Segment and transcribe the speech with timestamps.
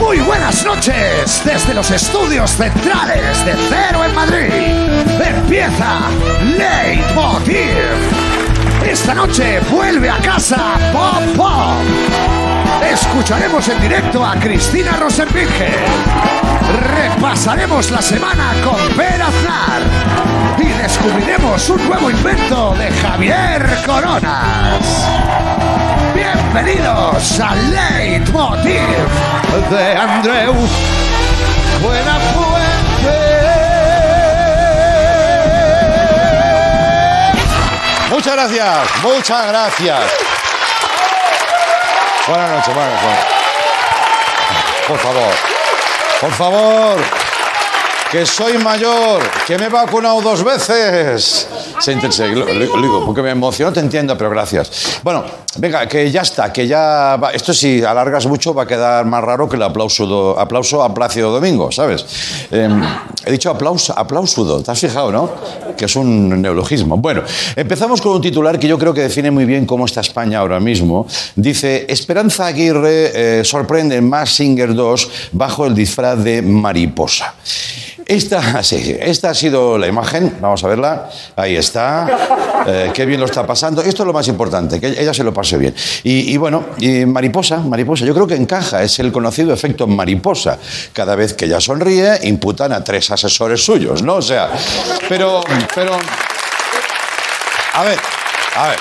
[0.00, 4.50] Muy buenas noches desde los estudios centrales de Cero en Madrid.
[5.22, 6.00] Empieza
[6.56, 7.66] Leitmotiv.
[8.82, 11.84] Esta noche vuelve a casa Pop Pop.
[12.90, 15.70] Escucharemos en directo a Cristina Rosenbinge.
[16.96, 19.82] Repasaremos la semana con Per Aznar.
[20.58, 25.06] Y descubriremos un nuevo invento de Javier Coronas.
[26.14, 30.54] Bienvenidos a Leitmotiv de Andreu
[31.82, 33.18] Buenafuente.
[38.10, 40.00] Muchas gracias, muchas gracias.
[42.28, 43.24] Buenas noches, buenas noches.
[44.86, 45.34] Por favor,
[46.20, 47.19] por favor,
[48.10, 51.46] que soy mayor, que me he vacunado dos veces.
[51.78, 55.00] Se intense, lo, lo digo, porque me emociono, te entiendo, pero gracias.
[55.04, 55.24] Bueno,
[55.56, 57.18] venga, que ya está, que ya.
[57.32, 61.30] Esto si alargas mucho va a quedar más raro que el aplauso, aplauso a Plácido
[61.30, 62.04] Domingo, ¿sabes?
[62.50, 62.68] Eh,
[63.24, 65.30] he dicho aplauso, aplausudo, ¿te has fijado, no?
[65.76, 66.96] Que es un neologismo.
[66.96, 67.22] Bueno,
[67.54, 70.58] empezamos con un titular que yo creo que define muy bien cómo está España ahora
[70.58, 71.06] mismo.
[71.36, 77.34] Dice, Esperanza Aguirre eh, sorprende en Mass Singer 2 bajo el disfraz de mariposa.
[78.10, 78.58] Esta,
[79.30, 82.08] ha sido la imagen, vamos a verla, ahí está,
[82.66, 85.32] Eh, qué bien lo está pasando, esto es lo más importante, que ella se lo
[85.32, 85.74] pase bien.
[86.02, 86.66] Y, bueno,
[87.06, 90.58] mariposa, mariposa, yo creo que encaja, es el conocido efecto mariposa.
[90.92, 94.16] Cada vez que ella sonríe, imputan a tres asesores suyos, ¿no?
[94.16, 94.50] O sea,
[95.08, 95.40] pero,
[95.74, 95.92] pero,
[97.74, 97.98] a ver,
[98.56, 98.78] a ver,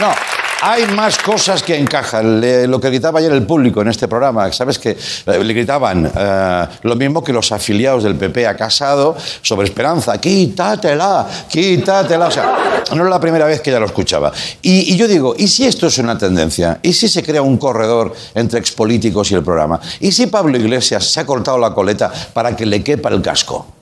[0.00, 0.33] no,
[0.66, 2.40] hay más cosas que encajan.
[2.70, 4.78] Lo que gritaba ayer el público en este programa, ¿sabes?
[4.78, 9.66] Que eh, le gritaban eh, lo mismo que los afiliados del PP a Casado sobre
[9.66, 10.18] Esperanza.
[10.18, 12.28] Quítatela, quítatela.
[12.28, 14.32] O sea, no era la primera vez que ella lo escuchaba.
[14.62, 16.78] Y, y yo digo, ¿y si esto es una tendencia?
[16.80, 19.78] ¿Y si se crea un corredor entre expolíticos y el programa?
[20.00, 23.73] ¿Y si Pablo Iglesias se ha cortado la coleta para que le quepa el casco?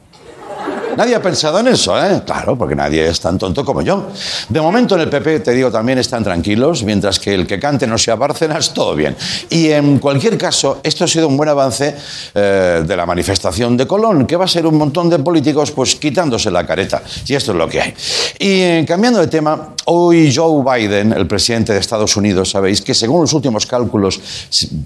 [0.97, 2.23] Nadie ha pensado en eso, ¿eh?
[2.25, 4.09] Claro, porque nadie es tan tonto como yo.
[4.49, 7.87] De momento en el PP, te digo, también están tranquilos, mientras que el que cante
[7.87, 9.17] no sea Bárcenas, todo bien.
[9.51, 11.97] Y en cualquier caso, esto ha sido un buen avance
[12.35, 15.97] eh, de la manifestación de Colón, que va a ser un montón de políticos pues
[15.97, 17.03] quitándose la careta.
[17.27, 17.95] Y esto es lo que hay.
[18.39, 22.95] Y eh, cambiando de tema, hoy Joe Biden, el presidente de Estados Unidos, sabéis que
[22.95, 24.21] según los últimos cálculos,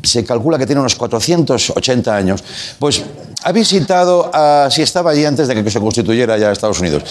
[0.03, 2.45] se, calcula que tiene unos 480 años,
[2.79, 3.03] pues
[3.43, 7.03] ha visitado, a- si estaba allí antes de que se constituyera ya Estados Unidos.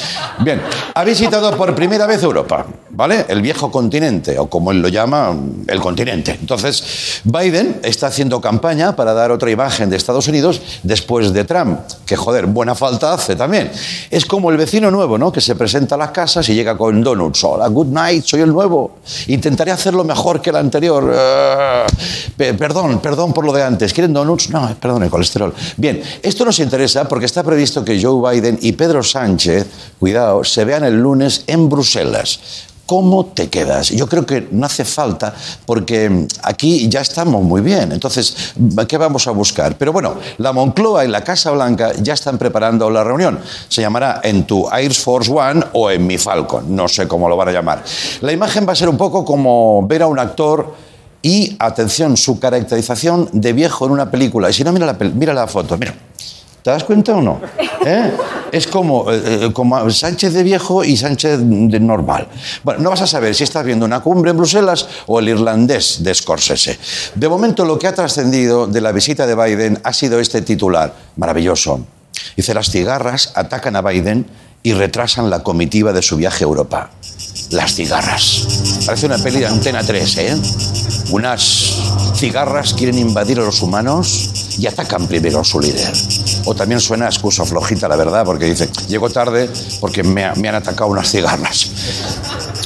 [0.41, 0.61] Bien,
[0.93, 3.25] ha visitado por primera vez Europa, ¿vale?
[3.27, 5.35] El viejo continente, o como él lo llama,
[5.67, 6.37] el continente.
[6.39, 11.79] Entonces, Biden está haciendo campaña para dar otra imagen de Estados Unidos después de Trump,
[12.05, 13.71] que joder, buena falta hace también.
[14.11, 15.31] Es como el vecino nuevo, ¿no?
[15.31, 17.43] Que se presenta a las casas y llega con donuts.
[17.43, 18.97] Hola, good night, soy el nuevo.
[19.27, 21.11] Intentaré hacerlo mejor que el anterior.
[22.37, 23.93] Pe- perdón, perdón por lo de antes.
[23.93, 24.51] ¿Quieren donuts?
[24.51, 25.53] No, perdón, el colesterol.
[25.77, 29.65] Bien, esto nos interesa porque está previsto que Joe Biden y Pedro Sánchez,
[29.99, 32.39] cuidado, se vean el lunes en Bruselas.
[32.85, 33.89] ¿Cómo te quedas?
[33.89, 35.33] Yo creo que no hace falta
[35.65, 37.91] porque aquí ya estamos muy bien.
[37.91, 38.53] Entonces,
[38.87, 39.75] ¿qué vamos a buscar?
[39.75, 43.39] Pero bueno, la Moncloa y la Casa Blanca ya están preparando la reunión.
[43.69, 46.75] Se llamará en tu Air Force One o en mi Falcon.
[46.75, 47.83] No sé cómo lo van a llamar.
[48.21, 50.75] La imagen va a ser un poco como ver a un actor
[51.23, 54.47] y, atención, su caracterización de viejo en una película.
[54.51, 55.75] Y si no, mira la, pel- mira la foto.
[55.75, 55.95] Mira.
[56.61, 57.39] ¿Te das cuenta o no?
[57.85, 58.11] ¿Eh?
[58.55, 62.29] Es como, eh, eh, como Sánchez de viejo y Sánchez de normal.
[62.63, 65.97] Bueno, no vas a saber si estás viendo una cumbre en Bruselas o el irlandés
[65.99, 66.79] de Scorsese.
[67.15, 70.95] De momento, lo que ha trascendido de la visita de Biden ha sido este titular
[71.17, 71.81] maravilloso.
[72.37, 74.25] Dice, las cigarras atacan a Biden
[74.63, 76.91] y retrasan la comitiva de su viaje a Europa.
[77.49, 78.47] Las cigarras.
[78.85, 80.37] Parece una peli de Antena 3, ¿eh?
[81.11, 81.73] Unas
[82.15, 85.91] cigarras quieren invadir a los humanos y atacan primero a su líder.
[86.45, 89.49] O también suena excusa flojita, la verdad, porque dice, llego tarde
[89.79, 91.71] porque me, me han atacado unas cigarras.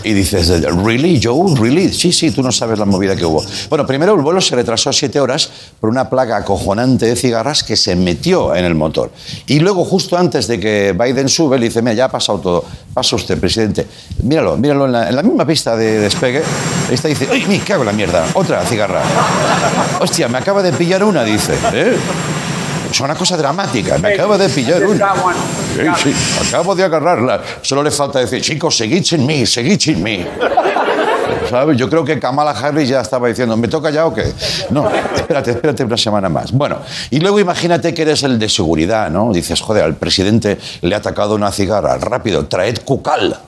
[0.04, 0.50] Y dices,
[0.84, 1.56] ¿really, Joe?
[1.60, 1.94] ¿Really?
[1.94, 3.44] Sí, sí, tú no sabes la movida que hubo.
[3.70, 5.50] Bueno, primero el vuelo se retrasó siete horas
[5.80, 9.12] por una plaga acojonante de cigarras que se metió en el motor.
[9.48, 12.66] Y luego, justo antes de que Biden sube, le dice, mira, ya ha pasado todo.
[12.94, 13.86] Pasa usted, presidente.
[14.24, 16.42] Míralo, míralo en la, en la misma pista de despegue.
[16.92, 18.26] Esta dice, ¡ay, me cago en la mierda!
[18.34, 19.02] Otra cigarra.
[20.00, 21.54] Hostia, me acaba de pillar una, dice.
[21.74, 21.96] ¿eh?
[23.00, 23.98] Es una cosa dramática.
[23.98, 25.14] Me acaba de pillar una.
[25.96, 27.42] Sí, sí, acabo de agarrarla.
[27.62, 30.28] Solo le falta decir, chicos, seguid sin mí, seguid sin mí.
[31.50, 31.78] ¿Sabes?
[31.78, 34.34] Yo creo que Kamala Harris ya estaba diciendo, ¿me toca ya o qué?
[34.72, 36.52] No, espérate, espérate una semana más.
[36.52, 36.80] Bueno,
[37.10, 39.32] y luego imagínate que eres el de seguridad, ¿no?
[39.32, 41.98] Dices, joder, al presidente le ha atacado una cigarra.
[42.00, 43.40] Rápido, traed cucal.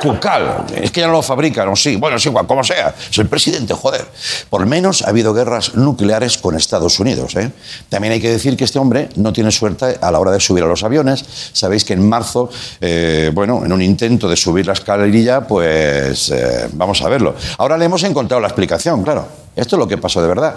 [0.00, 0.66] Cucal.
[0.74, 1.96] Es que ya no lo fabrican, o sí.
[1.96, 2.94] Bueno, es igual, como sea.
[3.10, 4.06] Es el presidente, joder.
[4.50, 7.34] Por lo menos ha habido guerras nucleares con Estados Unidos.
[7.36, 7.50] ¿eh?
[7.88, 10.64] También hay que decir que este hombre no tiene suerte a la hora de subir
[10.64, 11.24] a los aviones.
[11.52, 12.50] Sabéis que en marzo,
[12.80, 17.34] eh, bueno, en un intento de subir la escalerilla, pues eh, vamos a verlo.
[17.58, 19.26] Ahora le hemos encontrado la explicación, claro.
[19.54, 20.54] Esto es lo que pasó de verdad.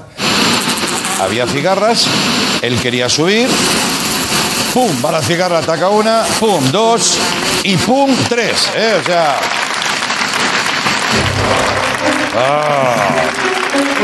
[1.22, 2.06] Había cigarras,
[2.62, 3.48] él quería subir,
[4.74, 7.18] pum, va la cigarra, ataca una, pum, dos
[7.64, 8.70] y pum, tres.
[8.76, 9.00] ¿eh?
[9.02, 9.36] O sea.
[12.36, 13.30] Ah,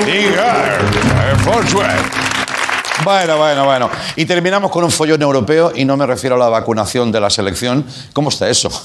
[0.08, 2.26] Air Force One.
[3.04, 3.90] Bueno, bueno, bueno.
[4.16, 7.30] Y terminamos con un follón europeo y no me refiero a la vacunación de la
[7.30, 7.86] selección.
[8.14, 8.70] ¿Cómo está eso?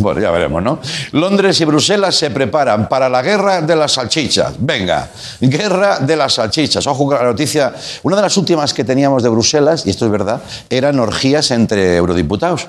[0.00, 0.78] Bueno, ya veremos, ¿no?
[1.10, 4.54] Londres y Bruselas se preparan para la guerra de las salchichas.
[4.60, 5.10] Venga,
[5.40, 6.86] guerra de las salchichas.
[6.86, 7.74] Ojo con la noticia.
[8.04, 10.40] Una de las últimas que teníamos de Bruselas, y esto es verdad,
[10.70, 12.68] eran orgías entre eurodiputados.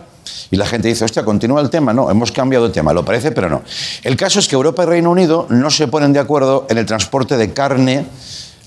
[0.52, 1.94] Y la gente dice, hostia, continúa el tema.
[1.94, 3.64] No, hemos cambiado de tema, lo parece, pero no.
[4.04, 6.86] El caso es que Europa y Reino Unido no se ponen de acuerdo en el
[6.86, 8.06] transporte de carne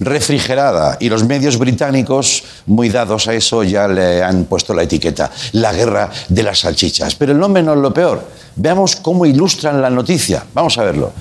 [0.01, 5.31] refrigerada y los medios británicos, muy dados a eso, ya le han puesto la etiqueta,
[5.53, 7.15] la guerra de las salchichas.
[7.15, 8.23] Pero el nombre no es lo peor.
[8.57, 10.45] Veamos cómo ilustran la noticia.
[10.55, 11.13] Vamos a verlo.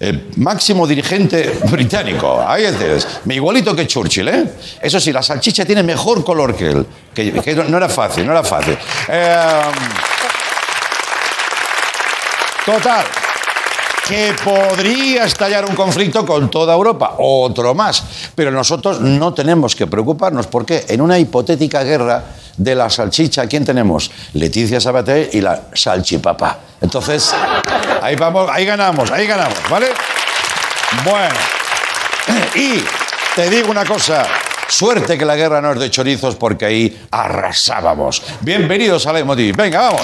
[0.00, 4.44] El máximo dirigente británico, ahí es, igualito que Churchill, ¿eh?
[4.80, 8.44] Eso sí, la salchicha tiene mejor color que él, que, no, era fácil, no era
[8.44, 8.78] fácil.
[9.08, 9.62] Eh,
[12.64, 13.04] total,
[14.08, 18.30] que podría estallar un conflicto con toda Europa, otro más.
[18.34, 22.24] Pero nosotros no tenemos que preocuparnos porque en una hipotética guerra
[22.56, 24.10] de la salchicha, ¿quién tenemos?
[24.34, 26.58] Leticia Sabater y la salchipapa.
[26.80, 27.34] Entonces,
[28.02, 29.88] ahí vamos, ahí ganamos, ahí ganamos, ¿vale?
[31.04, 31.34] Bueno,
[32.54, 32.82] y
[33.34, 34.26] te digo una cosa,
[34.68, 38.22] Suerte que la guerra no es de chorizos porque ahí arrasábamos.
[38.40, 39.56] Bienvenidos a Leitmotiv.
[39.56, 40.02] Venga, vamos.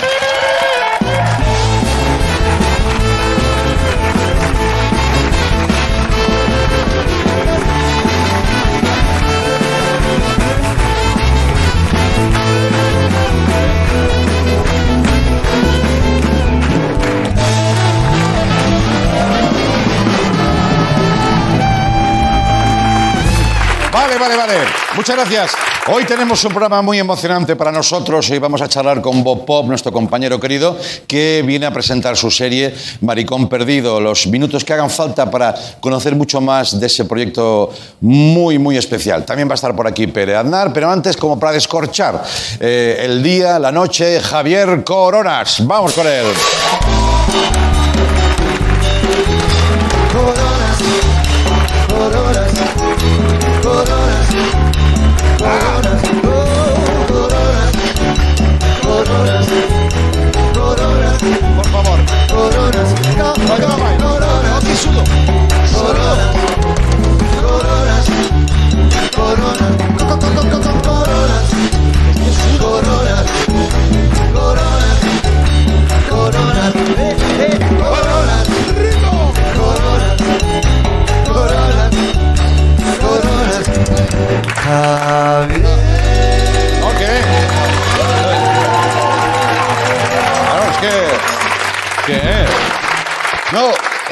[24.24, 24.54] Vale, vale.
[24.96, 25.52] Muchas gracias.
[25.92, 28.30] Hoy tenemos un programa muy emocionante para nosotros.
[28.30, 32.30] Hoy vamos a charlar con Bob Pop, nuestro compañero querido, que viene a presentar su
[32.30, 34.00] serie Maricón Perdido.
[34.00, 39.26] Los minutos que hagan falta para conocer mucho más de ese proyecto muy, muy especial.
[39.26, 42.22] También va a estar por aquí Pere Aznar, pero antes, como para descorchar
[42.60, 45.66] eh, el día, la noche, Javier Coronas.
[45.66, 46.24] Vamos con él.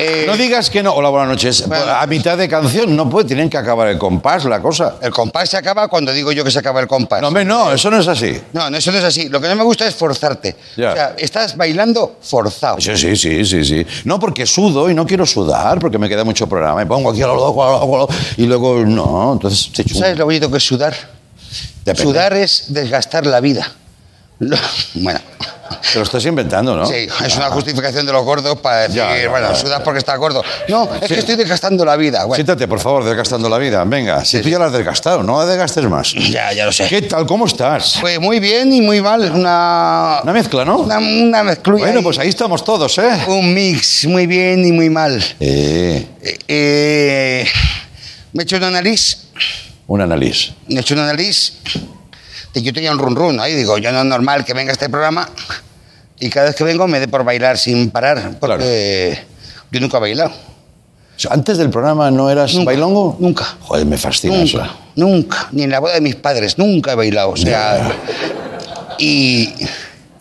[0.03, 0.93] Eh, no digas que no.
[0.93, 1.65] Hola, buenas noches.
[1.71, 4.97] a mitad de canción no puede, tienen que acabar el compás, la cosa.
[5.01, 7.21] El compás se acaba cuando digo yo que se acaba el compás.
[7.21, 8.41] No, hombre, no, eso no es así.
[8.53, 9.29] No, no, eso no es así.
[9.29, 10.57] Lo que no me gusta es forzarte.
[10.73, 12.81] O sea, estás bailando forzado.
[12.81, 13.87] Sí, sí, sí, sí, sí.
[14.05, 16.77] No, porque sudo y no quiero sudar, porque me queda mucho programa.
[16.77, 19.35] Me pongo aquí a lo y luego no.
[19.35, 20.95] Entonces, ¿Sabes lo bonito que es sudar?
[21.95, 23.73] Sudar es desgastar la vida.
[24.95, 25.21] Bueno.
[25.93, 26.87] Te lo estás inventando, ¿no?
[26.87, 30.43] Sí, es una justificación de los gordos para decir, bueno, sudas porque estás gordo.
[30.69, 32.27] No, es que estoy desgastando la vida.
[32.35, 33.83] Siéntate, por favor, desgastando la vida.
[33.85, 36.13] Venga, si tú ya la has desgastado, no la desgastes más.
[36.31, 36.87] Ya, ya lo sé.
[36.89, 37.27] ¿Qué tal?
[37.27, 37.99] ¿Cómo estás?
[38.01, 39.31] Pues muy bien y muy mal.
[39.33, 40.21] Una...
[40.23, 40.79] Una mezcla, ¿no?
[40.79, 41.75] Una, una mezcla.
[41.75, 43.25] Bueno, pues ahí estamos todos, ¿eh?
[43.27, 45.23] Un mix, muy bien y muy mal.
[45.41, 46.07] Eh.
[46.49, 47.47] eh
[48.33, 49.19] me he hecho una nariz.
[49.87, 50.53] Una nariz.
[50.69, 51.55] Me he hecho una nariz
[52.55, 55.29] yo tenía un run run ahí, digo, yo no es normal que venga este programa
[56.21, 59.19] y cada vez que vengo me dé por bailar sin parar, porque
[59.71, 60.33] yo nunca he bailado.
[61.31, 63.17] ¿Antes del programa no eras bailongo?
[63.21, 63.57] Nunca.
[63.61, 64.77] Joder, me fascina nunca, eso.
[64.97, 67.31] Nunca, ni en la boda de mis padres, nunca he bailado.
[67.31, 67.93] O sea,
[68.99, 69.53] y...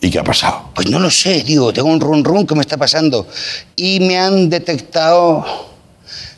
[0.00, 0.70] ¿Y qué ha pasado?
[0.74, 3.28] Pues no lo sé, digo, tengo un run run que me está pasando.
[3.76, 5.44] Y me han detectado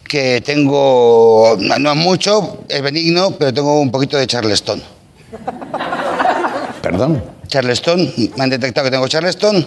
[0.06, 4.82] que tengo, no es mucho, es benigno, pero tengo un poquito de charleston.
[6.82, 7.22] ¿Perdón?
[7.46, 9.66] Charleston, me han detectado que tengo Charleston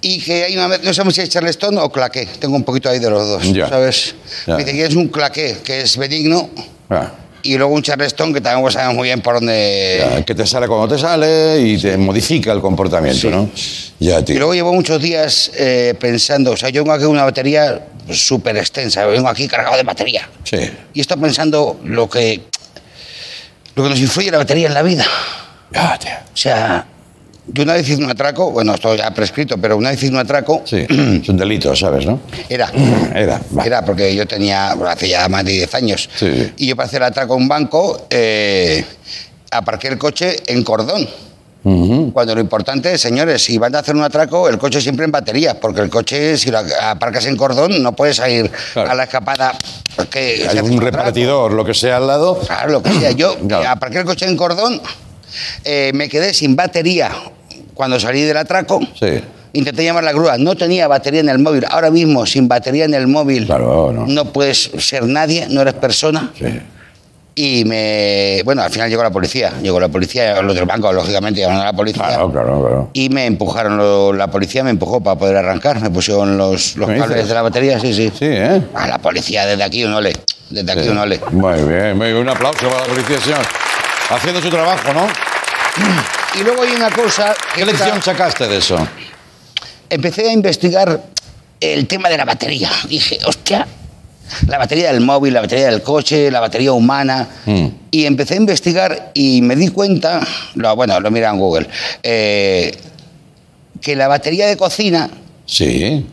[0.00, 2.98] y que hay una no sabemos si es Charleston o claqué, tengo un poquito ahí
[2.98, 3.68] de los dos, Ya.
[3.68, 4.14] ¿sabes?
[4.46, 4.56] Ya.
[4.56, 6.50] Me dice que es un claqué, que es benigno,
[6.90, 7.10] Ah,
[7.42, 9.98] y luego un Charleston que tampoco sabemos muy bien por dónde...
[10.16, 13.28] ya, que te sale cuando te sale y te modifica el comportamiento, Sí.
[13.28, 13.48] ¿no?
[13.98, 14.36] Ya, Y tío.
[14.36, 18.56] luego llevo muchos días eh, pensando, o sea, yo vengo aquí con una batería súper
[18.58, 20.28] extensa, vengo aquí cargado de batería.
[20.44, 20.58] Sí.
[20.92, 22.42] Y estoy pensando lo que,
[23.74, 25.04] lo que nos influye la batería en la vida.
[25.70, 26.10] Tío.
[26.32, 26.86] O sea,
[27.46, 30.18] yo una vez hice un atraco, bueno, esto ya prescrito, pero una vez hice un
[30.18, 32.20] atraco, Sí, es un delito, ¿sabes, no?
[32.48, 32.70] era,
[33.14, 33.64] Era, va.
[33.64, 36.52] era porque yo tenía, bueno, hace ya más de 10 años, Sí.
[36.56, 38.84] y yo para hacer el atraco a un banco, eh,
[39.50, 41.08] aparqué el coche en cordón.
[41.64, 45.58] Cuando lo importante, señores, si van a hacer un atraco, el coche siempre en batería,
[45.58, 48.90] porque el coche, si lo aparcas en cordón, no puedes salir Claro.
[48.90, 49.52] a la escapada.
[49.96, 50.80] Hay un atraco.
[50.80, 52.38] repartidor, lo que sea al lado.
[52.40, 53.12] Claro, lo que sea.
[53.12, 53.66] Yo Claro.
[53.68, 54.78] aparqué el coche en cordón,
[55.64, 57.10] eh, me quedé sin batería
[57.72, 58.80] cuando salí del atraco.
[59.00, 59.20] Sí.
[59.54, 61.64] Intenté llamar a la grúa, no tenía batería en el móvil.
[61.70, 64.32] Ahora mismo, sin batería en el móvil, Claro, no.
[64.32, 66.30] puedes ser nadie, no eres persona.
[66.38, 66.44] Sí.
[67.36, 68.42] Y me.
[68.44, 69.52] Bueno, al final llegó la policía.
[69.60, 72.06] Llegó la policía, los del banco, lógicamente, llamaron a la policía.
[72.06, 72.90] Claro, claro, claro.
[72.92, 75.80] Y me empujaron, lo- la policía me empujó para poder arrancar.
[75.80, 77.28] Me pusieron los, los ¿Me cables dices?
[77.28, 78.12] de la batería, sí, sí.
[78.16, 78.62] Sí, ¿eh?
[78.74, 80.12] A la policía, desde aquí un ole.
[80.50, 80.88] Desde aquí Sí.
[80.90, 81.20] un ole.
[81.32, 82.18] Muy bien, muy bien.
[82.18, 83.40] Un aplauso para la policía, señor.
[84.10, 85.06] Haciendo su trabajo, ¿no?
[86.38, 87.34] Y luego hay una cosa.
[87.54, 88.76] que ¿Qué lección esta- sacaste de eso?
[89.90, 91.00] empecé a investigar
[91.60, 92.70] el tema de la batería.
[92.88, 93.66] Dije, hostia,
[94.46, 97.28] la batería del móvil, la batería del coche, la batería humana.
[97.46, 97.66] Mm.
[97.90, 101.66] Y empecé a investigar y me di cuenta, lo, bueno, lo mira en Google,
[102.02, 102.72] eh,
[103.80, 105.10] que la batería de cocina,
[105.46, 106.06] Sí.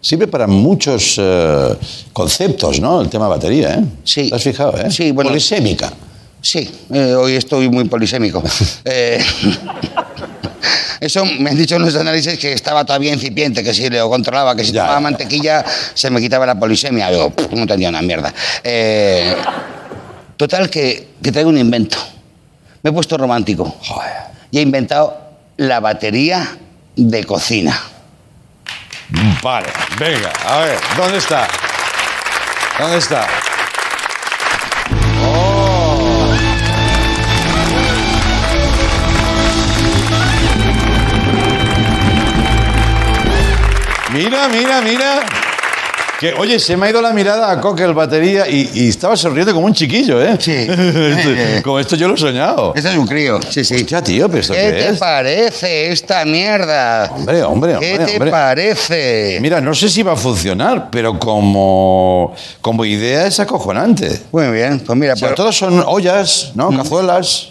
[0.00, 1.74] Sirve para muchos eh,
[2.12, 3.00] conceptos, ¿no?
[3.00, 3.84] El tema batería, ¿eh?
[4.04, 4.30] Sí.
[4.30, 4.90] ¿Te has fijado, eh?
[4.90, 5.30] Sí, bueno.
[5.30, 5.92] Polisémica.
[6.40, 8.42] sí, eh, hoy estoy muy polisémico.
[8.84, 9.18] Eh,
[11.02, 14.54] Eso me han dicho en los análisis que estaba todavía incipiente, que si lo controlaba,
[14.54, 17.08] que si Ya, tomaba ya, mantequilla se me quitaba la polisemia.
[17.08, 18.32] Pff, no entendía una mierda.
[18.62, 19.34] Eh,
[20.36, 21.96] total, que, que traigo un invento.
[22.84, 24.12] Me he puesto romántico Joder.
[24.52, 25.16] y he inventado
[25.56, 26.56] la batería
[26.94, 27.76] de cocina.
[29.42, 31.48] Vale, venga, a ver, ¿dónde está?
[32.78, 33.26] ¿Dónde está?
[44.14, 45.20] Mira, mira, mira.
[46.20, 49.16] Que, oye, se me ha ido la mirada a Coque el batería y, y estaba
[49.16, 50.36] sonriendo como un chiquillo, ¿eh?
[50.38, 50.52] Sí.
[50.68, 52.72] Esto- como esto yo lo he soñado.
[52.76, 53.74] Este es un crío, sí, sí.
[53.74, 54.98] Hostia, tío, pero ¿esto ¿Qué qué te es?
[54.98, 57.10] parece esta mierda?
[57.12, 58.30] Hombre, hombre, ¿Qué hombre, te hombre.
[58.30, 59.38] parece?
[59.40, 64.20] Mira, no sé si va a funcionar, pero como, como idea es acojonante.
[64.30, 66.70] Muy bien, pues mira, O sea, pues- todos son ollas, ¿no?
[66.76, 67.48] Cazuelas.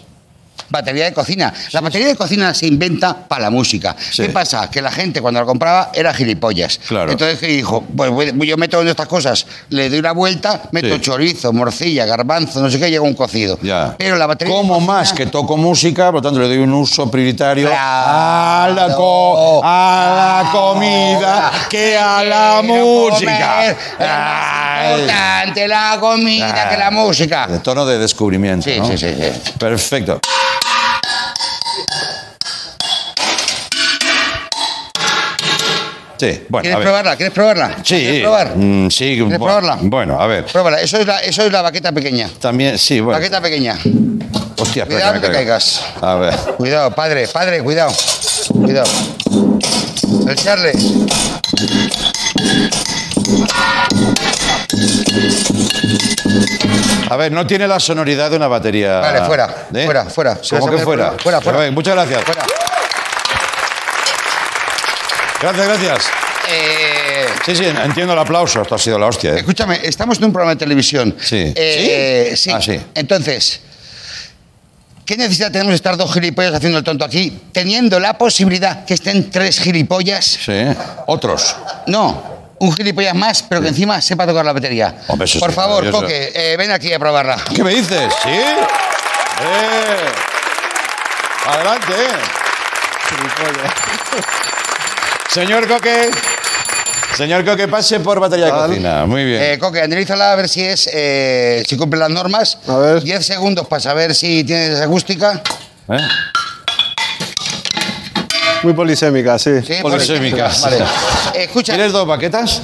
[0.72, 1.54] Batería de cocina.
[1.74, 3.96] La batería de cocina se inventa para la música.
[4.00, 4.24] Sí.
[4.24, 4.70] ¿Qué pasa?
[4.72, 6.80] Que la gente cuando la compraba era gilipollas.
[6.88, 7.12] Claro.
[7.12, 10.96] Entonces ¿qué dijo, pues voy- yo meto en estas cosas, le doy una vuelta, meto
[10.96, 11.02] Sí.
[11.02, 13.60] chorizo, morcilla, garbanzo, no sé qué, llega un cocido.
[13.62, 13.96] Ya.
[13.98, 16.74] Pero la batería Como cocina- más que toco música, por lo tanto le doy un
[16.74, 22.74] uso prioritario a, la co- a la comida que a la Quiero
[23.10, 23.56] música.
[23.58, 23.78] comer,
[24.92, 27.48] importante la comida que la música.
[27.48, 28.70] De tono de descubrimiento.
[28.70, 28.86] Sí, ¿no?
[28.88, 29.52] sí, sí, sí.
[29.58, 30.20] Perfecto.
[36.22, 36.86] Sí, bueno, a ¿Quieres ver.
[36.86, 37.16] probarla?
[37.16, 37.78] ¿Quieres probarla?
[37.84, 38.56] Sí, ¿Quieres probar?
[38.56, 39.06] mm, sí.
[39.06, 39.78] ¿Quieres bueno, probarla?
[39.82, 40.46] Bueno, a ver.
[40.46, 40.80] Pruébala.
[40.80, 42.30] Eso es la, eso es la baqueta pequeña.
[42.40, 43.18] También, sí, bueno.
[43.18, 43.76] Baqueta pequeña.
[44.60, 45.84] Hostia, Cuidado, que caigas.
[46.00, 46.36] A ver.
[46.58, 47.92] Cuidado, padre, padre, cuidado.
[48.54, 48.88] Cuidado.
[50.28, 50.76] El Charles.
[57.10, 59.00] A ver, no tiene la sonoridad de una batería.
[59.00, 59.86] Vale, fuera, ¿Eh?
[59.86, 60.38] fuera, fuera.
[60.52, 61.58] ¿Cómo a que fuera, fuera, fuera.
[61.58, 62.24] A ver, muchas gracias.
[62.24, 62.44] Fuera.
[65.42, 66.12] Gracias, gracias.
[66.50, 68.62] Eh, Sí, sí, entiendo el aplauso.
[68.62, 69.32] Esto ha sido la hostia.
[69.34, 69.38] ¿eh?
[69.40, 71.16] escúchame, estamos en un programa de televisión.
[71.20, 71.52] Sí.
[71.56, 72.52] Eh, ¿Sí?
[72.52, 72.80] Ah, sí.
[72.94, 73.62] Entonces,
[75.06, 78.94] ¿qué necesidad tenemos de estar dos gilipollas haciendo el tonto aquí, teniendo la posibilidad que
[78.94, 80.26] estén tres gilipollas?
[80.26, 80.64] Sí.
[81.08, 81.56] Otros.
[81.88, 82.24] No,
[82.60, 84.96] un gilipollas más, pero que encima sepa tocar la batería.
[85.08, 85.90] Hombre, eso Por favor.
[85.90, 87.38] Coque, eh, ven aquí a probarla.
[87.56, 88.14] ¿Qué me dices?
[88.22, 88.30] ¿Sí?
[88.30, 90.12] Eh.
[91.48, 91.94] Adelante.
[95.34, 96.12] Señor Coque.
[97.16, 99.06] Señor Coque, pase por batería de cocina.
[99.06, 99.42] Muy bien.
[99.42, 102.58] Eh, Coque, analízala a ver si es, eh, si cumple las normas.
[102.68, 103.02] A ver.
[103.02, 105.42] 10 segundos para saber si tienes acústica.
[105.88, 105.98] ¿Eh?
[108.64, 109.62] Muy polisémica, sí.
[109.66, 110.52] Sí, Polisémica.
[110.64, 110.78] Vale.
[111.34, 112.62] Eh, escucha, ¿Quieres dos baquetas?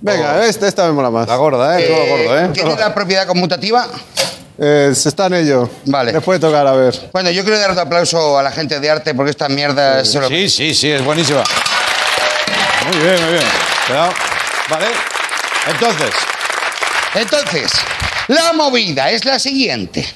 [0.00, 1.28] Venga, esta, esta me mola más.
[1.28, 1.86] La gorda, ¿eh?
[1.86, 2.48] Todo eh, gordo, ¿eh?
[2.54, 3.86] ¿tiene la propiedad conmutativa?
[4.58, 5.68] Eh, se está en ello.
[5.84, 6.14] Vale.
[6.14, 7.10] Les puede tocar, a ver.
[7.12, 10.18] Bueno, yo quiero dar un aplauso a la gente de arte porque esta mierda se
[10.18, 10.28] lo...
[10.28, 11.44] Sí, sí, sí, es buenísima.
[12.86, 13.44] Muy bien, muy bien.
[13.86, 14.12] Cuidado.
[14.68, 14.86] Vale.
[15.70, 16.10] Entonces,
[17.14, 17.72] Entonces,
[18.28, 20.06] la movida es la siguiente.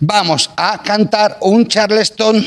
[0.00, 2.46] Vamos a cantar un charleston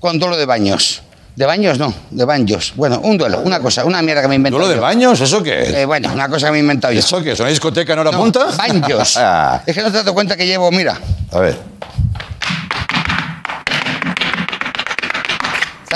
[0.00, 1.02] con duelo de baños.
[1.36, 2.72] De baños no, de baños.
[2.76, 4.60] Bueno, un duelo, una cosa, una mierda que me he inventado.
[4.60, 4.82] ¿duelo de yo.
[4.82, 5.20] baños?
[5.20, 5.68] ¿Eso qué es?
[5.74, 7.00] Eh, bueno, una cosa que me he inventado yo.
[7.00, 7.40] ¿Eso qué es?
[7.40, 8.46] ¿Una discoteca en hora No, punta?
[8.56, 9.16] Baños.
[9.20, 10.98] Ah, es que no te das cuenta que llevo, mira,
[11.32, 11.58] a ver.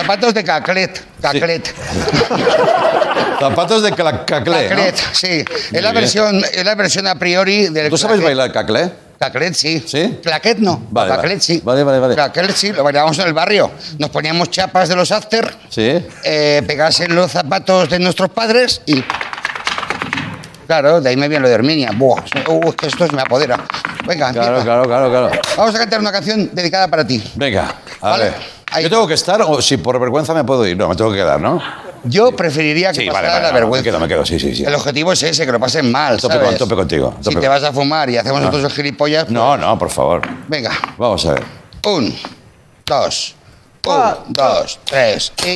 [0.01, 1.03] Zapatos de caclet.
[1.21, 1.75] Caclet.
[3.41, 4.77] Zapatos de cla- caclé, ¿no?
[4.77, 5.45] Caclet, sí.
[5.73, 5.95] Es la, bien.
[6.03, 7.89] versión, es la versión a priori del.
[7.91, 8.37] ¿Tú sabes claquet.
[8.37, 8.91] bailar caclé?
[9.19, 9.83] Caclet, sí.
[9.87, 10.19] ¿Sí?
[10.23, 10.87] Claquet no.
[10.91, 11.41] Vale, Caclet, vale.
[11.41, 11.61] sí.
[11.65, 12.15] Vale, vale, vale.
[12.17, 12.73] Caclet, sí.
[12.73, 13.71] Lo bailábamos en el barrio.
[13.99, 15.55] Nos poníamos chapas de los after.
[15.69, 16.05] Sí.
[16.25, 16.63] eh,
[17.01, 19.03] en los zapatos de nuestros padres y.
[20.67, 21.91] Claro, de ahí me viene lo de Herminia.
[21.95, 23.57] Buah, uh, esto me apodera.
[24.07, 24.65] Venga, Claro, empieza.
[24.65, 25.31] claro, claro, claro.
[25.57, 27.23] Vamos a cantar una canción dedicada para ti.
[27.37, 28.25] Venga, a Vale.
[28.25, 28.58] ver.
[28.71, 28.85] Ahí.
[28.85, 30.77] ¿Yo tengo que estar o si por vergüenza me puedo ir?
[30.77, 31.61] No, me tengo que quedar, ¿no?
[32.05, 33.43] Yo preferiría que Sí, pasara vale, vale.
[33.43, 33.83] la no, vergüenza.
[33.85, 34.65] Me quedo, me quedo, sí, sí, sí.
[34.65, 36.21] El objetivo es ese, que lo pasen mal.
[36.21, 36.49] Tope ¿sabes?
[36.51, 39.25] con- tope contigo, Si te vas a fumar y hacemos nosotros el gilipollas.
[39.25, 40.23] pues, No, no, por favor.
[40.49, 41.45] Venga, Vamos a ver.
[41.87, 42.15] un,
[42.87, 43.35] dos,
[43.87, 45.55] un, dos, tres y.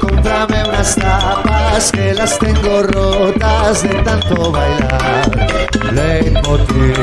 [0.00, 5.70] Cómprame unas tapas que las tengo rotas de tanto bailar.
[5.92, 6.96] Leitmotiv,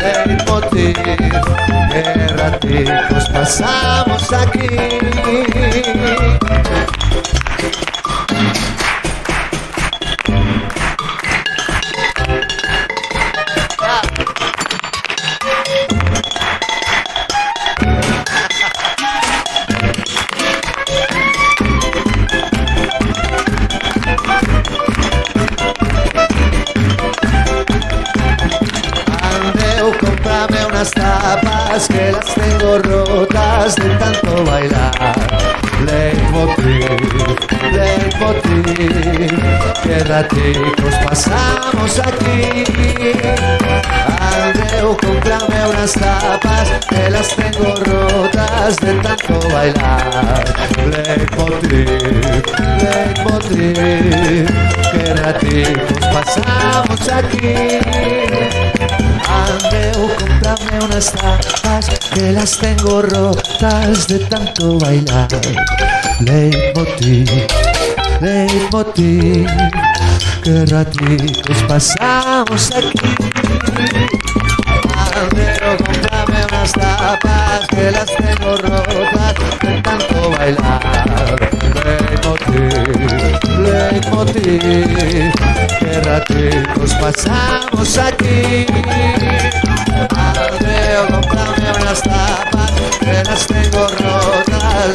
[0.00, 0.94] leitmotiv,
[1.92, 4.68] qué ratitos pasamos aquí.
[39.96, 43.14] Qué ratitos pasamos aquí.
[44.20, 50.44] Andreu, cómprame unas tapas que las tengo rotas de tanto bailar.
[50.90, 51.88] Leitmotiv,
[52.82, 54.46] leitmotiv,
[54.92, 57.54] qué ratitos pasamos aquí.
[59.26, 65.28] Andreu, cómprame unas tapas que las tengo rotas de tanto bailar.
[66.20, 67.28] Leitmotiv,
[68.20, 69.46] leitmotiv,
[70.46, 73.14] Και ρατσικούς πασάως εκεί.
[75.22, 79.14] Αντέρο, αγορά μερικά παπαγαλέτας, τα έχω ροζ.
[79.60, 80.98] Έτσι, τόσο χορεύαμε,
[81.72, 82.62] μπενοτί,
[83.62, 84.56] μπενοτί.
[85.78, 88.38] Και ρατσικούς πασάως εκεί.
[90.16, 92.24] Αντέρο, αγορά μερικά.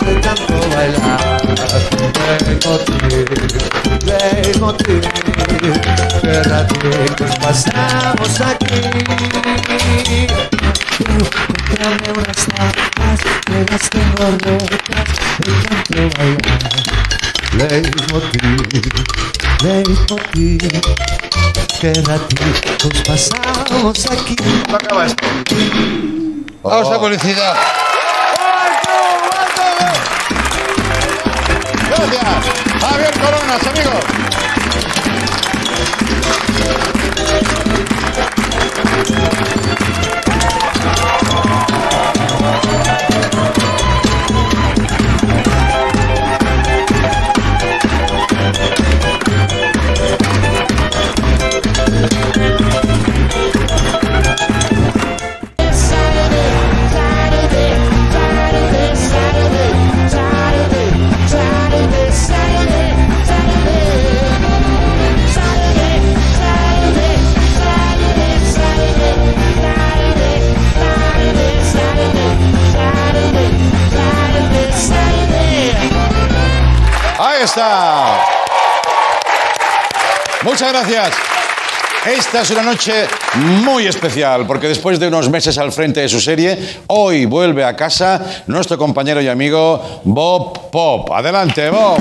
[0.05, 1.41] De tanto bailar.
[2.27, 3.01] Leitmotiv,
[4.05, 5.03] leitmotiv,
[6.21, 8.79] qué ratitos pasamos aquí.
[10.97, 16.73] Cómprame unas tapas que las tengo rotas de tanto bailar.
[17.57, 18.43] Leitmotiv,
[19.63, 20.81] leitmotiv,
[21.79, 24.35] qué ratitos pasamos aquí.
[26.63, 26.93] Vamos Oh.
[26.93, 27.55] a publicidad.
[32.09, 32.55] Gracias.
[32.81, 34.31] Javier Coronas, amigos.
[77.43, 78.19] Está.
[80.43, 81.09] Muchas gracias.
[82.05, 86.21] Esta es una noche muy especial porque después de unos meses al frente de su
[86.21, 91.11] serie, hoy vuelve a casa nuestro compañero y amigo Bob Pop.
[91.11, 91.99] Adelante, Bob.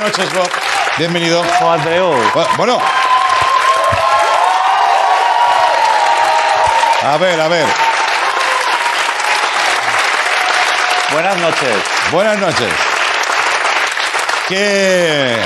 [0.00, 0.48] Buenas noches, Bob.
[0.96, 1.44] Bienvenido.
[2.56, 2.80] Bueno.
[7.02, 7.66] A ver, a ver.
[11.12, 11.76] Buenas noches.
[12.10, 12.72] Buenas noches.
[14.48, 15.38] Que,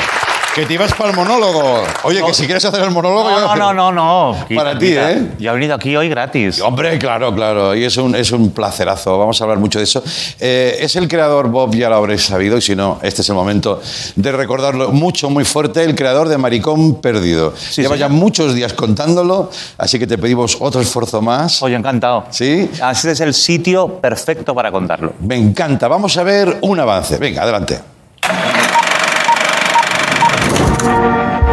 [0.54, 1.82] que te ibas para el monólogo.
[2.04, 3.28] Oye, que si quieres hacer el monólogo...
[3.28, 4.46] yo- No, no, no, no.
[4.54, 5.32] Para ti, ¿eh?
[5.38, 6.60] Yo he venido aquí hoy gratis.
[6.60, 10.02] Hombre, claro, claro, y es un, es un placerazo, vamos a hablar mucho de eso.
[10.38, 13.34] Eh, es el creador, Bob, ya lo habréis sabido, y si no, este es el
[13.34, 13.80] momento
[14.14, 17.52] de recordarlo mucho, muy fuerte, el creador de Maricón Perdido.
[17.76, 21.62] Lleva ya muchos días contándolo, así que te pedimos otro esfuerzo más.
[21.62, 22.26] Oye, encantado.
[22.30, 22.70] ¿Sí?
[22.92, 25.14] Este es el sitio perfecto para contarlo.
[25.20, 27.16] Me encanta, vamos a ver un avance.
[27.18, 27.80] Venga, adelante.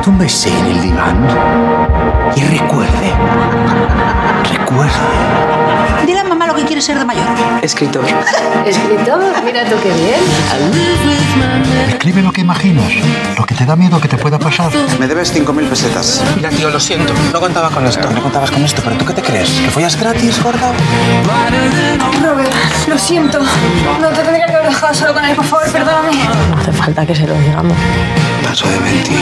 [0.04, 1.28] Túmbese en el diván
[2.36, 3.14] y recuerde.
[4.50, 4.92] Recuerde.
[6.00, 6.06] A
[6.42, 7.26] mamá lo que quiere ser de mayor.
[7.62, 8.04] Escritor.
[8.66, 10.20] Escritor, mira tú qué bien.
[11.90, 12.92] Escribe lo que imaginas,
[13.38, 14.72] lo que te da miedo que te pueda pasar.
[15.00, 16.24] Me debes 5.000 pesetas.
[16.36, 17.14] Mira, tío, lo siento.
[17.32, 18.10] No contaba con esto.
[18.12, 19.50] No contabas con esto, pero ¿tú qué te crees?
[19.50, 20.72] ¿Que follas gratis, gordo?
[22.24, 22.54] Robert,
[22.88, 23.40] lo siento.
[24.00, 26.12] No te tendría que haber dejado solo con él, por favor, perdóname.
[26.50, 27.78] No hace falta que se lo digamos.
[28.44, 29.18] Paso de mentir.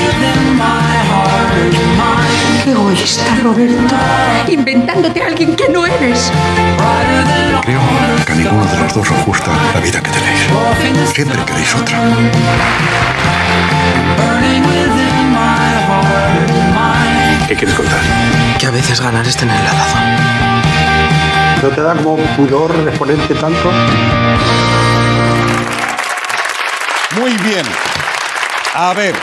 [2.64, 3.96] Qué egoísta, Roberto.
[4.48, 6.32] Inventándote a alguien que no eres.
[7.62, 7.82] Creo
[8.26, 10.48] que a ninguno de los dos os gusta la vida que tenéis.
[11.14, 11.98] Siempre queréis otra.
[17.48, 18.00] ¿Qué quieres contar?
[18.60, 20.02] Que a veces ganar es tener la razón.
[21.62, 23.72] ¿No te da como pudor exponerte tanto?
[27.20, 27.66] Muy bien.
[28.76, 29.16] A ver,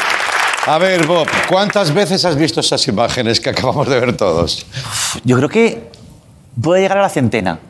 [0.66, 4.66] a ver, Bob, ¿cuántas veces has visto esas imágenes que acabamos de ver todos?
[5.24, 5.90] Yo creo que
[6.60, 7.60] puede llegar a la centena.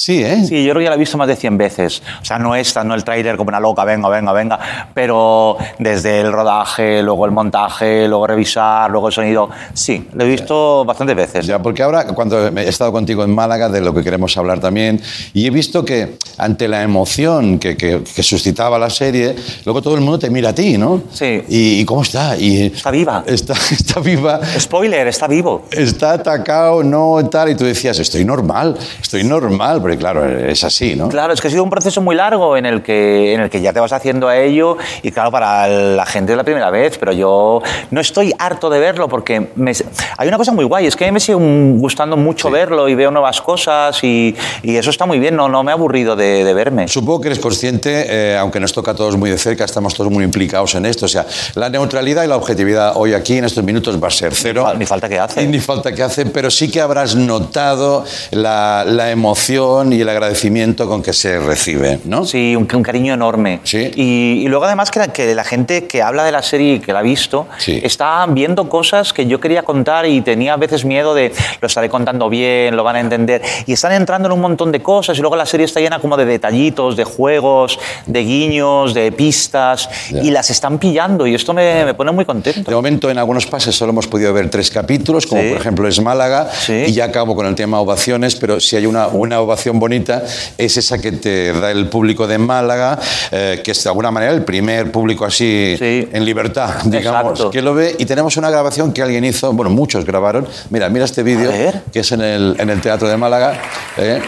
[0.00, 0.44] Sí, ¿eh?
[0.46, 2.00] Sí, yo creo que ya la he visto más de 100 veces.
[2.22, 4.56] O sea, no esta, no el tráiler como una loca, venga, venga, venga.
[4.94, 9.50] Pero desde el rodaje, luego el montaje, luego revisar, luego el sonido.
[9.74, 11.46] Sí, lo he visto bastantes veces.
[11.48, 15.00] Ya, porque ahora, cuando he estado contigo en Málaga, de lo que queremos hablar también,
[15.34, 19.34] y he visto que ante la emoción que, que- que suscitaba la serie,
[19.64, 21.02] luego todo el mundo te mira a ti, ¿no?
[21.12, 21.42] Sí.
[21.48, 22.36] ¿Y, y cómo está?
[22.36, 23.24] Y Está viva.
[23.26, 24.38] Está, está viva.
[24.60, 25.64] Spoiler, está vivo.
[25.72, 30.94] Está atacado, no tal, y tú decías, estoy normal, estoy normal, porque claro, es así,
[30.94, 31.08] ¿no?
[31.08, 33.60] Claro, es que ha sido un proceso muy largo en el que, en el que
[33.62, 36.98] ya te vas haciendo a ello y claro, para la gente es la primera vez,
[36.98, 39.72] pero yo no estoy harto de verlo porque me-
[40.18, 41.38] hay una cosa muy guay, es que me sigue
[41.78, 45.62] gustando mucho verlo y veo nuevas cosas y, y eso está muy bien, no, no
[45.62, 46.86] me he aburrido de, de verme.
[46.88, 50.10] Supongo que eres consciente, eh, aunque nos toca a todos muy de cerca, estamos todos
[50.12, 51.06] muy implicados en esto.
[51.06, 51.24] O sea,
[51.54, 54.66] la neutralidad y la objetividad hoy aquí en estos minutos va a ser cero.
[54.76, 55.46] Ni falta que hace.
[55.46, 60.88] Ni falta que hace, pero sí que habrás notado la, la emoción y el agradecimiento
[60.88, 62.24] con que se recibe, ¿no?
[62.24, 63.60] Sí, un, un cariño enorme.
[63.64, 63.90] Sí.
[63.94, 66.80] Y, y luego además que la, que la gente que habla de la serie y
[66.80, 67.80] que la ha visto Sí.
[67.82, 71.88] está viendo cosas que yo quería contar y tenía a veces miedo de lo estaré
[71.88, 73.42] contando bien, lo van a entender.
[73.66, 76.16] Y están entrando en un montón de cosas y luego la serie está llena como
[76.16, 81.84] de detallitos, de juegos, de guiños, de pistas y las están pillando y esto me,
[81.84, 82.70] me pone muy De contento.
[82.70, 85.48] momento, en algunos pases solo hemos podido ver tres capítulos, como Sí.
[85.50, 89.06] por ejemplo es Málaga, y ya acabo con el tema ovaciones, pero si hay una,
[89.08, 90.22] una ovación bonita,
[90.56, 92.98] es esa que te da el público de Málaga,
[93.30, 96.08] eh, que es de alguna manera el primer público así Sí.
[96.12, 97.50] en libertad, digamos, Exacto.
[97.50, 97.94] que lo ve.
[97.98, 100.46] Y tenemos una grabación que alguien hizo, bueno, muchos grabaron.
[100.70, 101.50] Mira, mira este vídeo,
[101.92, 103.60] que es en el, en el Teatro de Málaga.
[103.96, 104.20] eh.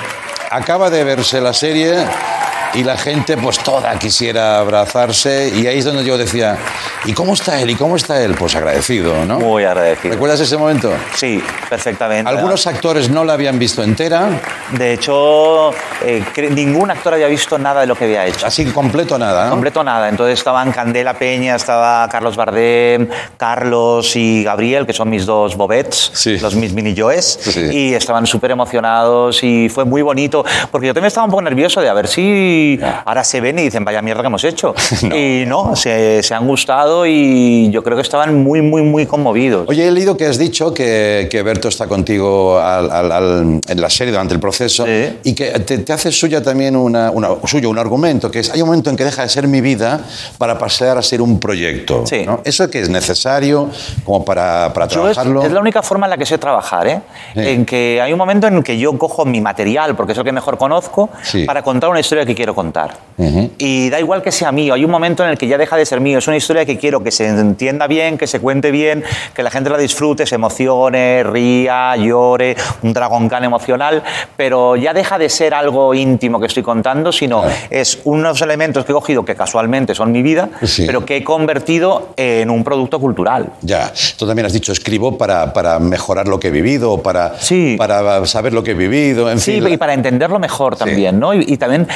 [0.52, 1.94] Acaba de verse la serie.
[2.74, 5.52] Y la gente, pues toda quisiera abrazarse.
[5.54, 6.56] Y ahí es donde yo decía,
[7.04, 7.70] ¿y cómo está él?
[7.70, 8.34] ¿Y cómo está él?
[8.38, 9.40] Pues agradecido, ¿no?
[9.40, 10.12] Muy agradecido.
[10.14, 10.92] ¿Recuerdas ese momento?
[11.14, 12.28] Sí, perfectamente.
[12.30, 14.28] Algunos actores no la habían visto entera,
[14.70, 15.70] De hecho,
[16.04, 16.22] eh,
[16.54, 18.46] ningún actor había visto nada de lo que había hecho.
[18.46, 19.50] así completo nada, ¿no?
[19.50, 20.08] Completo nada.
[20.08, 26.12] Entonces estaban Candela Peña, estaba Carlos Bardem, Carlos y Gabriel, que son mis dos bobets,
[26.14, 26.38] Sí.
[26.38, 27.60] los mis mini Joes, Sí.
[27.72, 31.80] y estaban súper emocionados y fue muy bonito, porque yo también estaba un poco nervioso
[31.80, 32.59] de a ver si
[33.04, 34.74] ahora se ven y dicen, vaya mierda que hemos hecho.
[35.14, 39.68] Y no, se, se han gustado y yo creo que estaban muy, muy, muy conmovidos.
[39.68, 43.80] Oye, he leído que has dicho que, que Berto está contigo al- al- al- en
[43.80, 45.18] la serie durante el proceso Sí.
[45.24, 48.60] y que te, te hace suya también una, una- suyo un argumento, que es hay
[48.62, 50.00] un momento en que deja de ser mi vida
[50.38, 52.04] para pasar a ser un proyecto.
[52.06, 52.24] Sí.
[52.26, 52.40] ¿no?
[52.44, 53.68] ¿Eso que es necesario
[54.04, 55.42] como para, para Yo es, trabajarlo?
[55.44, 57.00] es la única forma en la que sé trabajar, ¿eh?
[57.34, 57.40] Sí.
[57.40, 60.32] En que hay un momento en que yo cojo mi material, porque es el que
[60.32, 61.08] mejor conozco,
[61.46, 63.10] para contar una historia que quiero quiero contar.
[63.58, 65.84] Y da igual que sea mío, hay un momento en el que ya deja de
[65.84, 69.04] ser mío, es una historia que quiero que se entienda bien, que se cuente bien,
[69.34, 74.02] que la gente la disfrute, se emocione, ría, llore, un Dragon Khan emocional,
[74.38, 78.92] pero ya deja de ser algo íntimo que estoy contando, sino es unos elementos que
[78.92, 80.84] he cogido que casualmente son mi vida, Sí.
[80.86, 83.52] pero que he convertido en un producto cultural.
[83.60, 87.34] Ya, tú también has dicho, escribo para, para mejorar lo que he vivido, para,
[87.76, 89.68] para saber lo que he vivido, en Sí, fin.
[89.74, 91.34] y para entenderlo mejor también, ¿no?
[91.34, 91.86] Y, y también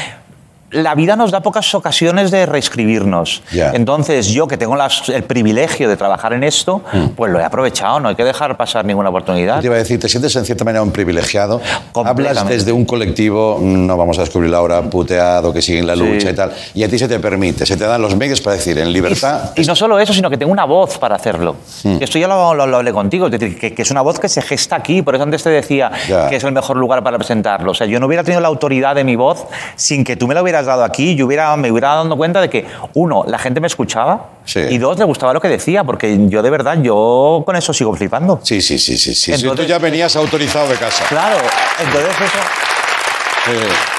[0.74, 3.42] la vida nos da pocas ocasiones de reescribirnos.
[3.52, 3.70] Ya.
[3.74, 7.06] Entonces, yo que tengo las- el privilegio de trabajar en esto, Mm.
[7.16, 9.60] pues lo he aprovechado, no hay que dejar pasar ninguna oportunidad.
[9.60, 11.60] Te iba a decir, te sientes en cierta manera un privilegiado.
[11.94, 16.00] Hablas desde un colectivo, no vamos a descubrirlo ahora, puteado, que sigue en la Sí.
[16.00, 16.52] lucha y tal.
[16.74, 19.52] Y a ti se te permite, se te dan los medios para decir, en libertad.
[19.56, 21.56] Y no solo eso, sino que tengo una voz para hacerlo.
[21.84, 21.98] Mm.
[22.00, 24.28] Esto ya lo, lo- lo hablé contigo, es decir, que, que es una voz que
[24.28, 26.28] se gesta aquí, por eso antes te decía Ya.
[26.28, 27.70] que es el mejor lugar para presentarlo.
[27.70, 29.44] O sea, yo no hubiera tenido la autoridad de mi voz
[29.76, 32.50] sin que tú me la hubieras dado aquí, yo hubiera, me hubiera dado cuenta de
[32.50, 36.42] que, uno, la gente me escuchaba, y dos, le gustaba lo que decía, porque yo
[36.42, 38.40] de verdad, yo con eso sigo flipando.
[38.42, 39.14] Sí, sí, sí, sí.
[39.14, 39.32] sí.
[39.32, 41.04] Entonces- tú ya venías autorizado de casa.
[41.08, 41.36] Claro,
[41.80, 43.93] entonces eso...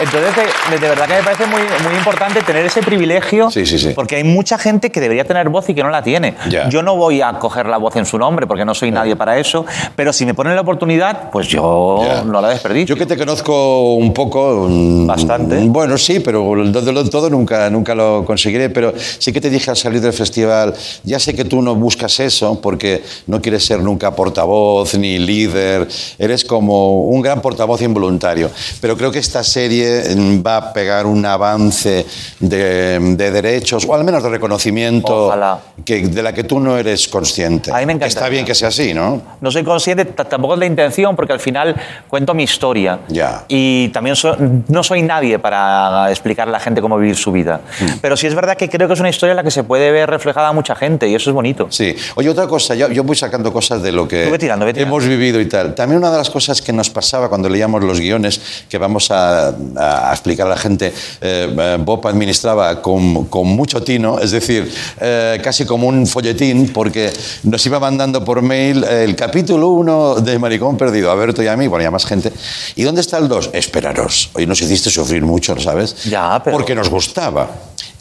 [0.00, 0.32] Entonces,
[0.70, 3.50] de, de verdad que me parece muy, muy importante tener ese privilegio,
[3.94, 6.34] porque hay mucha gente que debería tener voz y que no la tiene.
[6.48, 6.68] Ya.
[6.68, 9.38] Yo no voy a coger la voz en su nombre, porque no soy nadie para
[9.38, 9.64] eso,
[9.96, 12.94] pero si me ponen la oportunidad, pues yo no la desperdicio.
[12.94, 14.66] Yo que te conozco un poco.
[15.06, 15.56] Bastante.
[15.66, 16.70] Bueno, sí, pero lo-
[17.10, 18.70] todo nunca, nunca lo conseguiré.
[18.70, 22.20] Pero sí que te dije al salir del festival, ya sé que tú no buscas
[22.20, 25.88] eso porque no quieres ser nunca portavoz ni líder.
[26.18, 28.50] Eres como un gran portavoz involuntario.
[28.80, 29.89] Pero creo que esta serie
[30.44, 32.06] va a pegar un avance
[32.38, 35.32] de, de derechos, o al menos de reconocimiento,
[35.84, 37.72] que, de la que tú no eres consciente.
[37.72, 39.20] A mí me Que Está bien que sea así, ¿no?
[39.40, 41.74] No soy consciente, tampoco es la intención, porque al final
[42.08, 43.00] cuento mi historia.
[43.08, 43.44] Ya.
[43.48, 44.36] Y también so-
[44.68, 47.60] no soy nadie para explicar a la gente cómo vivir su vida.
[47.80, 47.98] Mm.
[48.00, 49.90] Pero sí es verdad que creo que es una historia en la que se puede
[49.90, 51.66] ver reflejada a mucha gente y eso es bonito.
[51.70, 51.94] Sí.
[52.14, 54.94] Oye, otra cosa, yo, yo voy sacando cosas de lo que ve tirando, ve tirando.
[54.96, 55.74] hemos vivido y tal.
[55.74, 59.52] También una de las cosas que nos pasaba cuando leíamos los guiones, que vamos a,
[59.80, 64.72] a explicar a la gente, eh, eh, Bob administraba con, con mucho tino, es decir,
[65.00, 67.12] eh, casi como un folletín, porque
[67.44, 71.56] nos iba mandando por mail el capítulo 1 de Maricón Perdido, a Berto y a
[71.56, 72.32] mí, bueno, y a más gente.
[72.76, 73.50] ¿Y dónde está el 2?
[73.52, 74.30] Esperaros.
[74.34, 76.04] Hoy nos hiciste sufrir mucho, ¿sabes?
[76.04, 76.56] Ya, pero...
[76.56, 77.48] Porque nos gustaba.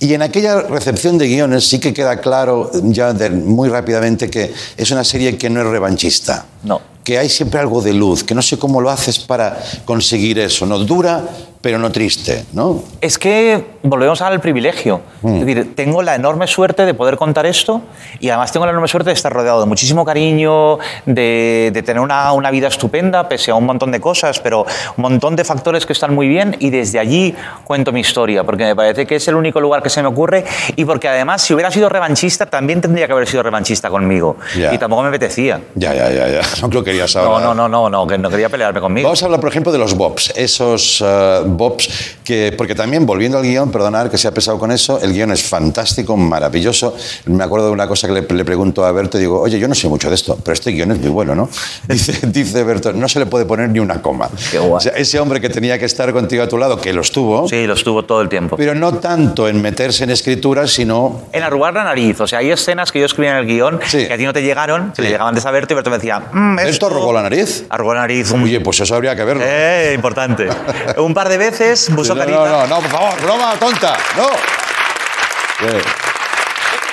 [0.02, 4.54] Y en aquella recepción de guiones sí que queda claro ya de- muy rápidamente que
[4.78, 6.46] es una serie que no es revanchista.
[6.64, 6.80] No.
[7.04, 10.66] Que hay siempre algo de luz, que no sé cómo lo haces para conseguir eso.
[10.66, 11.26] No dura,
[11.62, 12.82] pero no triste, ¿no?
[13.02, 15.02] Es que volvemos al privilegio.
[15.22, 15.36] Mm.
[15.36, 17.82] Es decir, tengo la enorme suerte de poder contar esto
[18.22, 22.02] y además tengo la enorme suerte de estar rodeado de muchísimo cariño, de, de tener
[22.02, 25.86] una, una vida estupenda, pese a un montón de cosas, pero un montón de factores
[25.86, 29.28] que están muy bien y desde allí cuento mi historia, porque me parece que es
[29.28, 30.46] el único lugar que se me ocurre
[30.78, 34.38] y porque además si hubiera sido revanchista también tendría que haber sido revanchista conmigo.
[34.58, 34.74] Ya.
[34.74, 35.60] Y tampoco me apetecía.
[35.76, 36.42] Ya, ya, ya, ya.
[36.62, 37.46] No lo querías No, ahora.
[37.46, 39.08] no, no, no, no, que no quería pelearme conmigo.
[39.08, 40.32] Vamos a hablar, por ejemplo, de los bobs.
[40.36, 41.90] Esos eh, bobs
[42.24, 45.44] que, porque también, volviendo al guion, perdonad que sea pesado con eso, el guion es
[45.44, 46.96] fantástico, maravilloso.
[47.26, 49.76] Me acuerdo de una cosa que le, le pregunto a Berto, digo, oye, yo no
[49.76, 51.50] sé mucho de esto, pero este guion es muy bueno, ¿no?
[51.88, 54.30] Dice, dice Berto, no se le puede poner ni una coma.
[54.62, 57.48] O sea, ese hombre que tenía que estar contigo a tu lado, que lo estuvo.
[57.48, 58.56] Sí, lo estuvo todo el tiempo.
[58.58, 62.20] Pero no tanto en meterse en escrituras, sino En arrugar la nariz.
[62.22, 64.42] O sea, hay escenas que yo escribí en el guion que a ti no te
[64.42, 67.66] llegaron, que le llegaban de Berto y Berto me decía, "Mm, ¿Esto arrugó la nariz?
[67.70, 68.32] Arrugó la nariz.
[68.32, 69.44] Oye, pues eso habría que verlo.
[69.46, 70.48] Eh, importante.
[70.98, 72.38] Un par de veces puso no, carita.
[72.38, 74.30] no, no, no, por favor, broma tonta, no.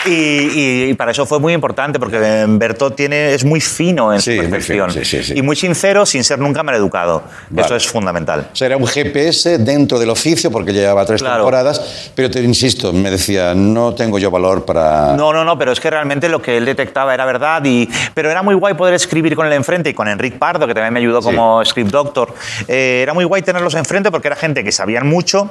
[0.06, 4.20] Y, y- y para eso fue muy importante, porque Berto tiene, es muy fino en
[4.20, 4.90] Sí, su muy percepción.
[4.90, 5.38] fino, sí, sí, sí.
[5.38, 7.22] Y muy sincero, sin ser nunca maleducado.
[7.50, 7.66] Vale.
[7.66, 8.48] Eso es fundamental.
[8.52, 11.36] O sea, era un GPS dentro del oficio, porque llevaba tres Claro.
[11.38, 15.14] temporadas, pero te insisto, me decía, no tengo yo valor para...
[15.16, 17.62] No, no, no, pero es que realmente lo que él detectaba era verdad.
[17.64, 20.74] Y, pero era muy guay poder escribir con él enfrente y con Enric Pardo, que
[20.74, 22.32] también me ayudó como script doctor.
[22.68, 25.50] Eh, era muy guay tenerlos enfrente porque era gente que sabían mucho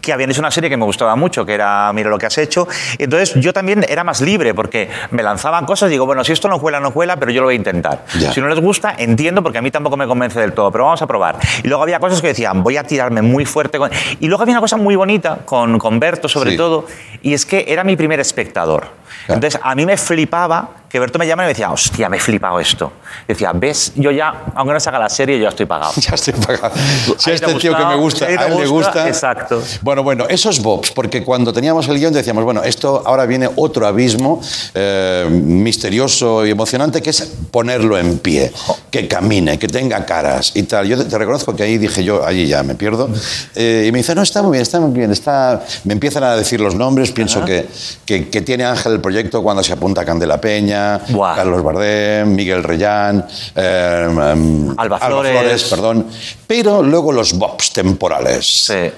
[0.00, 2.38] que habían hecho una serie que me gustaba mucho, que era Mira lo que has
[2.38, 2.66] hecho.
[2.98, 6.32] Y entonces yo también era más libre porque me lanzaban cosas y digo, bueno, si
[6.32, 8.04] esto no cuela, no cuela, pero yo lo voy a intentar.
[8.18, 8.32] Ya.
[8.32, 11.02] Si no les gusta, entiendo porque a mí tampoco me convence del todo, pero vamos
[11.02, 11.36] a probar.
[11.62, 13.78] Y luego había cosas que decían, voy a tirarme muy fuerte.
[13.78, 13.90] Con...
[14.20, 16.56] Y luego había una cosa muy bonita con, con Berto, sobre Sí.
[16.56, 16.86] todo,
[17.22, 18.86] y es que era mi primer espectador.
[19.28, 22.20] Entonces a mí me flipaba que Berto me llamara y me decía, hostia, me he
[22.20, 22.92] flipado esto.
[23.26, 25.92] Decía, ves, yo ya, aunque no se haga la serie, yo ya estoy pagado.
[26.00, 26.74] Ya estoy pagado.
[27.18, 29.55] Si A este tío que me gusta, a él le gusta, Exacto.
[29.58, 29.80] Exacto.
[29.82, 33.86] Bueno, bueno, esos bobs, porque cuando teníamos el guion decíamos, bueno, esto ahora viene otro
[33.86, 34.40] abismo
[34.74, 38.52] eh, misterioso y emocionante que es ponerlo en pie,
[38.90, 40.86] que camine, que tenga caras y tal.
[40.86, 43.08] Yo te, te reconozco que ahí dije yo, allí ya me pierdo.
[43.54, 45.10] Eh, y me dice, no, está muy bien, está muy bien.
[45.10, 45.62] Está...
[45.84, 47.66] Me empiezan a decir los nombres, pienso que,
[48.04, 52.62] que, que tiene Ángel el proyecto cuando se apunta a Candela Peña, Carlos Bardem, Miguel
[52.62, 55.64] Reyán, eh, em, Alba Flores.
[55.64, 56.06] perdón.
[56.46, 58.70] Pero luego los bobs temporales.
[58.70, 58.92] Eh,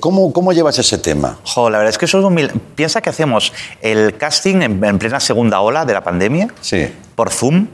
[0.00, 1.38] ¿cómo, ¿Cómo llevas ese tema?
[1.44, 4.84] Jo, la verdad es que eso es un mil- Piensa que hacemos el casting en,
[4.84, 6.88] en plena segunda ola de la pandemia Sí.
[7.14, 7.66] por Zoom.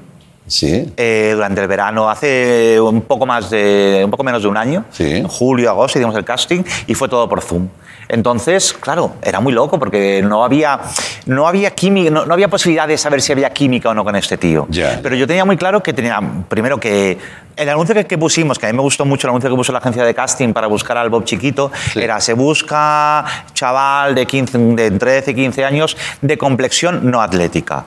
[0.47, 0.93] Sí.
[0.97, 4.85] eh, durante el verano, hace un poco más de, un poco menos de un año,
[4.99, 7.69] en julio, agosto, hicimos el casting y fue todo por Zoom.
[8.09, 10.81] Entonces, claro, era muy loco porque no había,
[11.27, 14.15] no había química, no, no había posibilidad de saber si había química o no con
[14.15, 14.67] este tío.
[15.03, 17.19] Pero yo tenía muy claro que tenía, primero que
[17.57, 19.73] el anuncio que, que pusimos, que a mí me gustó mucho el anuncio que puso
[19.73, 24.59] la agencia de casting para buscar al Bob chiquito, era se busca chaval de, 15,
[24.59, 27.87] de 13, 15 años de complexión no atlética.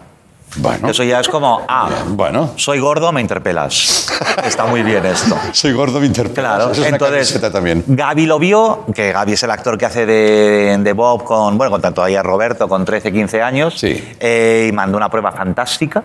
[0.57, 0.89] Bueno.
[0.89, 2.53] Eso ya es como, ah, bueno.
[2.55, 4.07] soy gordo, me interpelas.
[4.43, 5.37] Está muy bien esto.
[5.53, 6.55] Soy gordo, me interpelas.
[6.55, 7.83] Claro, Eso es una entonces camiseta también.
[7.87, 11.71] Gaby lo vio, que Gaby es el actor que hace de, de Bob con, bueno,
[11.71, 16.03] con tanto ahí a Roberto con 13, 15 años, eh, y mandó una prueba fantástica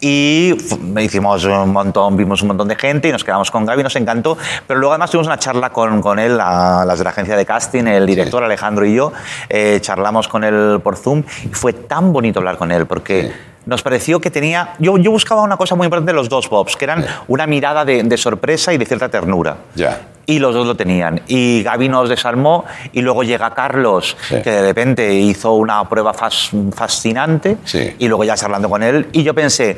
[0.00, 0.54] y
[1.00, 4.36] hicimos un montón, vimos un montón de gente y nos quedamos con Gaby, nos encantó,
[4.66, 7.46] pero luego además tuvimos una charla con, con él, la- las de la agencia de
[7.46, 9.12] casting, el director Alejandro y yo,
[9.48, 13.48] eh, charlamos con él por Zoom y fue tan bonito hablar con él porque...
[13.68, 14.70] Nos pareció que tenía.
[14.78, 17.84] Yo, yo buscaba una cosa muy importante de los dos Bobs, que eran una mirada
[17.84, 19.58] de, de sorpresa y de cierta ternura.
[19.74, 20.00] Ya.
[20.24, 21.20] Y los dos lo tenían.
[21.28, 26.50] Y Gaby nos desarmó y luego llega Carlos, que de repente hizo una prueba fas-
[26.74, 27.58] fascinante
[27.98, 29.08] y luego ya charlando con él.
[29.12, 29.76] Y yo pensé,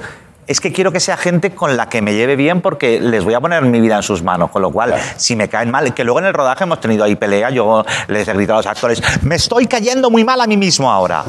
[0.51, 3.35] es que quiero que sea gente con la que me lleve bien porque les voy
[3.35, 4.51] a poner mi vida en sus manos.
[4.51, 7.15] Con lo cual, si me caen mal, que luego en el rodaje hemos tenido ahí
[7.15, 10.57] pelea, yo les he gritado a los actores, me estoy cayendo muy mal a mí
[10.57, 11.23] mismo ahora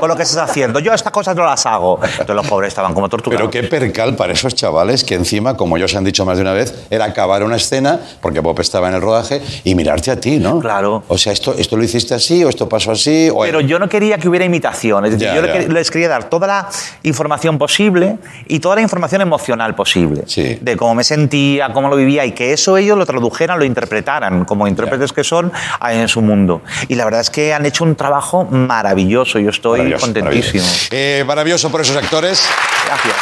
[0.00, 0.80] con lo que estás haciendo.
[0.80, 2.00] Yo estas cosas no las hago.
[2.02, 3.48] Entonces los pobres estaban como torturados.
[3.48, 6.42] Pero qué percal para esos chavales que encima, como ya os han dicho más de
[6.42, 10.18] una vez, era acabar una escena, porque Bob estaba en el rodaje, y mirarte a
[10.18, 10.58] ti, ¿no?
[10.58, 11.04] Claro.
[11.06, 13.42] O sea, esto, esto lo hiciste así, o esto pasó así, o...
[13.42, 15.04] Pero yo no quería que hubiera imitación.
[15.04, 15.68] Es decir, Ya, yo ya.
[15.68, 16.68] les quería dar toda la
[17.04, 20.24] información posible y toda la información emocional posible.
[20.62, 24.46] De cómo me sentía, cómo lo vivía y que eso ellos lo tradujeran, lo interpretaran
[24.46, 25.52] como intérpretes que son
[25.86, 26.62] en su mundo.
[26.88, 29.38] Y la verdad es que han hecho un trabajo maravilloso.
[29.38, 30.62] Yo estoy Maravilloso, contentísimo.
[30.64, 30.88] maravilloso.
[30.92, 32.48] Eh, maravilloso por esos actores.
[32.86, 33.14] Gracias.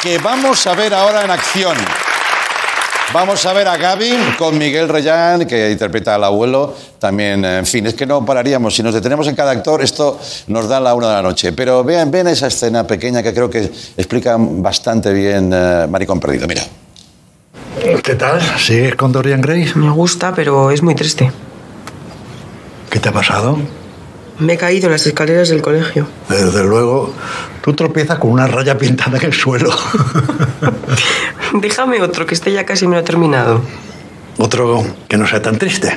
[0.00, 1.76] Que vamos a ver ahora en acción.
[3.12, 6.74] Vamos a ver a Gaby con Miguel Reyán, que interpreta al abuelo.
[6.98, 8.74] También, en fin, es que no pararíamos.
[8.74, 11.52] Si nos detenemos en cada actor, esto nos da la una de la noche.
[11.52, 16.48] Pero vean, vean esa escena pequeña que creo que explica bastante bien eh, Maricón Perdido.
[16.48, 16.62] Mira.
[18.02, 18.40] ¿Qué tal?
[18.58, 19.70] ¿Sigues con Dorian Gray?
[19.74, 21.30] Me gusta, pero es muy triste.
[22.88, 23.58] ¿Qué te ha pasado?
[24.42, 26.08] Me he caído en las escaleras del colegio.
[26.28, 27.14] Desde luego,
[27.62, 29.70] tú tropiezas con una raya pintada en el suelo.
[31.54, 33.60] Déjame otro, que este ya casi me lo he terminado.
[34.38, 35.96] Otro que no sea tan triste.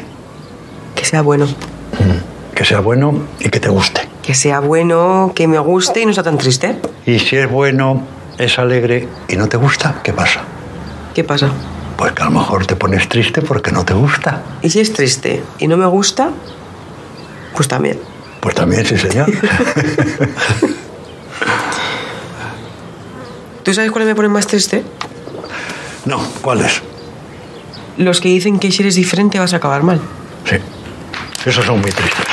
[0.93, 1.47] Que sea bueno.
[2.53, 4.07] Que sea bueno y que te guste.
[4.21, 6.79] Que sea bueno, que me guste y no sea tan triste.
[7.07, 8.03] Y si es bueno,
[8.37, 10.41] es alegre y no te gusta, ¿qué pasa?
[11.15, 11.49] ¿Qué pasa?
[11.97, 14.43] Pues que a lo mejor te pones triste porque no te gusta.
[14.61, 16.29] Y si es triste y no me gusta,
[17.55, 17.99] pues también.
[18.45, 19.25] Pues también, sí, señor.
[23.63, 24.83] ¿Tú sabes cuál me pone más triste?
[26.05, 26.83] No, ¿cuál es?
[27.97, 29.99] Los que dicen que si eres diferente vas a acabar mal.
[30.47, 30.57] Sí.
[31.43, 32.23] Esos son muy tristes.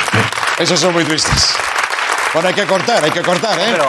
[0.59, 1.55] Esos son muy tristes.
[2.35, 3.69] Bueno, hay que cortar, hay que cortar, ¿eh?
[3.71, 3.87] Pero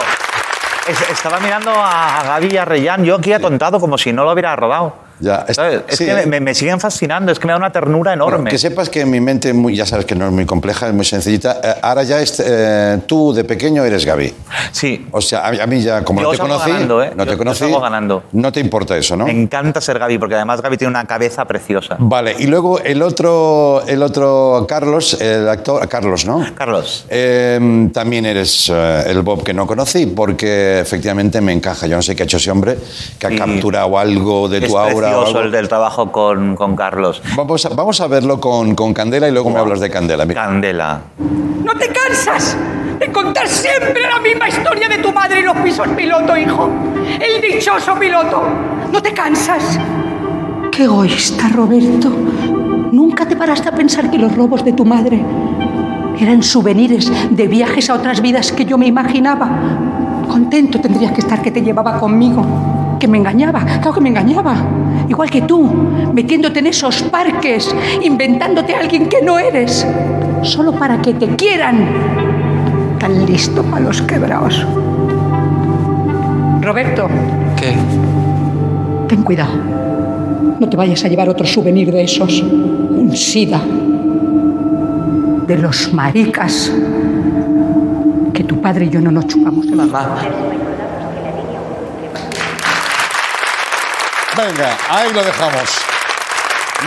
[0.87, 4.31] es- estaba mirando a Gaby y a Reyán, yo aquí atontado como si no lo
[4.31, 4.95] hubiera rodado.
[5.19, 5.81] Ya, es- ¿Sabes?
[5.87, 6.25] Es sí, que ¿eh?
[6.25, 8.37] me, me siguen fascinando, es que me da una ternura enorme.
[8.37, 10.93] Bueno, que sepas que mi mente, muy, ya sabes que no es muy compleja, es
[10.93, 11.59] muy sencillita.
[11.63, 14.33] Eh, ahora ya es, eh, tú de pequeño eres Gaby.
[14.71, 15.07] Sí.
[15.11, 17.11] O sea, a, a mí ya, como Yo no te conocí, ganando, ¿eh?
[17.15, 18.23] no Yo- te conocí, ganando.
[18.33, 19.25] no te importa eso, ¿no?
[19.25, 21.95] Me encanta ser Gaby, porque además Gaby tiene una cabeza preciosa.
[21.99, 26.45] Vale, y luego el otro, el otro Carlos, el actor, Carlos, ¿no?
[26.55, 27.05] Carlos.
[27.09, 31.87] Eh, también eres el Bob que no conocí, porque efectivamente me encaja.
[31.87, 32.77] Yo no sé qué ha hecho ese hombre,
[33.17, 33.37] que ha Sí.
[33.37, 35.04] capturado algo de es tu aura.
[35.05, 37.21] Precioso el del trabajo con, con Carlos.
[37.35, 40.25] Vamos a, vamos a verlo con, con Candela y luego me hablas de Candela.
[40.25, 40.43] Mira.
[40.43, 41.01] Candela.
[41.63, 42.57] ¿No te cansas
[42.99, 46.69] de contar siempre la misma historia de tu madre y los pisos piloto, hijo?
[47.19, 48.43] El dichoso piloto.
[48.91, 49.79] ¿No te cansas?
[50.71, 52.09] Qué egoísta, Roberto.
[52.91, 55.23] Nunca te paraste a pensar que los robos de tu madre
[56.19, 59.49] eran souvenirs de viajes a otras vidas que yo me imaginaba.
[60.29, 62.45] Contento tendrías que estar que te llevaba conmigo.
[62.99, 64.55] Que me engañaba, claro que me engañaba.
[65.09, 65.69] igual que tú,
[66.13, 69.85] metiéndote en esos parques, inventándote a alguien que no eres,
[70.41, 71.85] solo para que te quieran.
[72.99, 74.65] Tan listo para los quebrados.
[76.61, 77.07] Roberto,
[77.55, 77.75] ¿Qué?
[79.07, 79.51] ten cuidado.
[80.59, 82.41] No te vayas a llevar otro souvenir de esos.
[82.41, 83.61] Un sida.
[85.45, 86.71] De los maricas.
[88.33, 90.17] Que tu padre y yo no nos chupamos de Mamá.
[94.37, 95.69] Venga, ahí lo dejamos.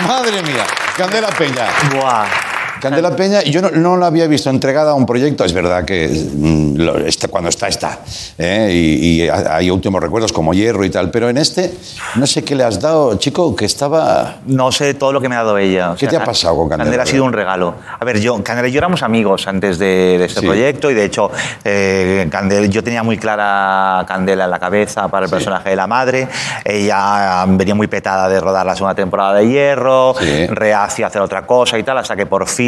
[0.06, 1.66] Madre mía, Candela Peña.
[1.92, 2.47] Buah.
[2.80, 6.08] Candela Peña, yo no, no la había visto entregada a un proyecto, es verdad que
[6.08, 8.00] mm, lo- está- cuando está, está.
[8.38, 8.68] ¿eh?
[8.72, 11.72] Y, y hay últimos recuerdos como Hierro y tal, pero en este,
[12.16, 14.36] no sé qué le has dado, chico, que estaba...
[14.46, 15.92] No sé todo lo que me ha dado ella.
[15.92, 16.84] O ¿Qué te ha pasado con Candela?
[16.84, 17.74] Candela ha sido un regalo.
[17.98, 20.46] A ver, yo, Candela y yo éramos amigos antes de, de este Sí.
[20.46, 21.30] proyecto y de hecho
[21.64, 25.86] eh, Candela- yo tenía muy clara Candela en la cabeza para el personaje de la
[25.86, 26.28] madre.
[26.64, 30.46] Ella venía muy petada de rodar la segunda temporada de Hierro, Sí.
[30.48, 32.67] reacia a hacer otra cosa y tal, hasta que por fin,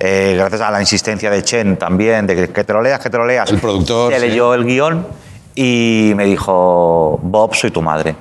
[0.00, 3.10] eh, gracias a la insistencia de Chen también, de que, que te lo leas, que
[3.10, 4.26] te lo leas, El productor, se sí.
[4.28, 5.06] leyó el guion
[5.54, 8.14] y me dijo, Bob, soy tu madre.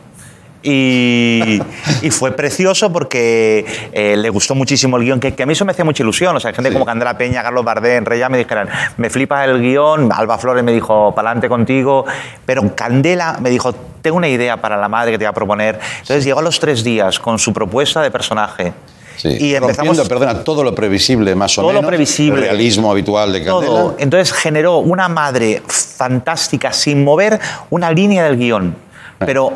[0.63, 1.61] Y,
[2.01, 3.63] y fue precioso porque
[3.93, 6.35] eh, le gustó muchísimo el guion, que, que a mí eso me hacía mucha ilusión.
[6.35, 8.67] O sea, gente como Candela Peña, Carlos Bardén, Reya me dijeran,
[8.97, 12.05] me flipa el guion, Alba Flores me dijo, pa'lante contigo,
[12.45, 13.71] pero Candela me dijo,
[14.01, 15.79] tengo una idea para la madre que te voy a proponer.
[15.99, 18.73] Entonces llegó a los tres días con su propuesta de personaje.
[19.17, 19.29] Sí.
[19.39, 21.89] Y empezamos Rompiendo, perdona, todo lo previsible más o Todo lo menos.
[21.89, 22.39] previsible.
[22.39, 23.65] El realismo habitual de Candela.
[23.65, 23.95] todo.
[23.99, 27.39] Entonces generó una madre fantástica sin mover
[27.69, 28.75] una línea del guion,
[29.19, 29.51] pero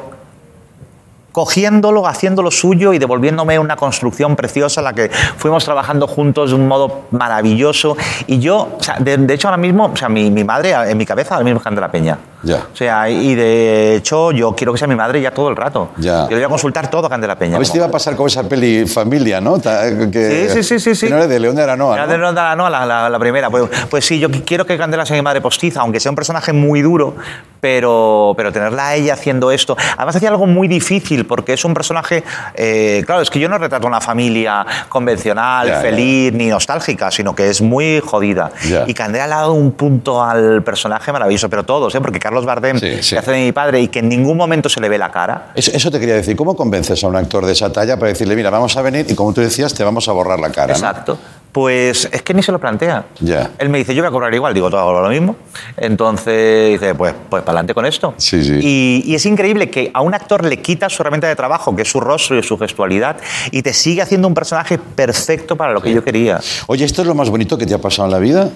[1.32, 6.68] cogiéndolo, haciéndolo suyo y devolviéndome una construcción preciosa la que fuimos trabajando juntos de un
[6.68, 7.96] modo maravilloso.
[8.28, 10.98] Y yo, o sea, de, de hecho ahora mismo, o sea, mi, mi madre en
[10.98, 12.18] mi cabeza ahora mismo es Candela Peña.
[12.44, 12.58] Ya.
[12.74, 15.90] O sea, y de hecho yo quiero que sea mi madre ya todo el rato.
[15.98, 16.24] Ya.
[16.24, 17.56] Yo le voy a consultar todo a Candela Peña.
[17.56, 19.62] A ver si te iba a pasar con esa peli Familia, ¿no?
[19.62, 21.06] Que, Sí, sí, sí, sí, sí.
[21.06, 22.12] que no era de León de Aranoa, Era ¿no?
[22.12, 23.50] de León de Aranoa, la, la- la primera.
[23.50, 26.16] Pues, pues sí, yo qu- quiero que Candela sea mi madre postiza, aunque sea un
[26.16, 27.14] personaje muy duro,
[27.60, 29.78] pero, pero tenerla a ella haciendo esto.
[29.98, 32.24] Además, hacía algo muy difícil, porque es un personaje.
[32.56, 37.50] eh, claro, es que yo no retrato una familia convencional, feliz ni nostálgica, sino que
[37.50, 38.52] es muy jodida.
[38.68, 38.84] Ya.
[38.88, 42.02] Y Candela le ha dado un punto al personaje maravilloso, pero todos, ¿eh?
[42.02, 43.16] porque Carlos Bardem, Sí, sí.
[43.16, 45.52] que hace de mi padre y que en ningún momento se le ve la cara.
[45.56, 46.36] Eso, eso te quería decir.
[46.36, 49.16] ¿Cómo convences a un actor de esa talla para decirle, mira, vamos a venir y
[49.16, 50.74] como tú decías, te vamos a borrar la cara?
[50.74, 50.80] ¿no?
[51.52, 53.06] Pues es que ni se lo plantea.
[53.20, 53.52] Ya.
[53.58, 55.36] Él me dice, yo voy a cobrar igual, digo, todo lo mismo.
[55.76, 58.14] Entonces dice, pues, pues para adelante con esto.
[58.18, 58.60] Sí, sí.
[58.62, 61.82] Y, y es increíble que a un actor le quita su herramienta de trabajo, que
[61.82, 63.18] es su rostro y su gestualidad,
[63.52, 66.40] y te sigue haciendo un personaje perfecto para lo que yo quería.
[66.68, 68.50] Oye, ¿esto es lo más bonito que te ha pasado en la vida?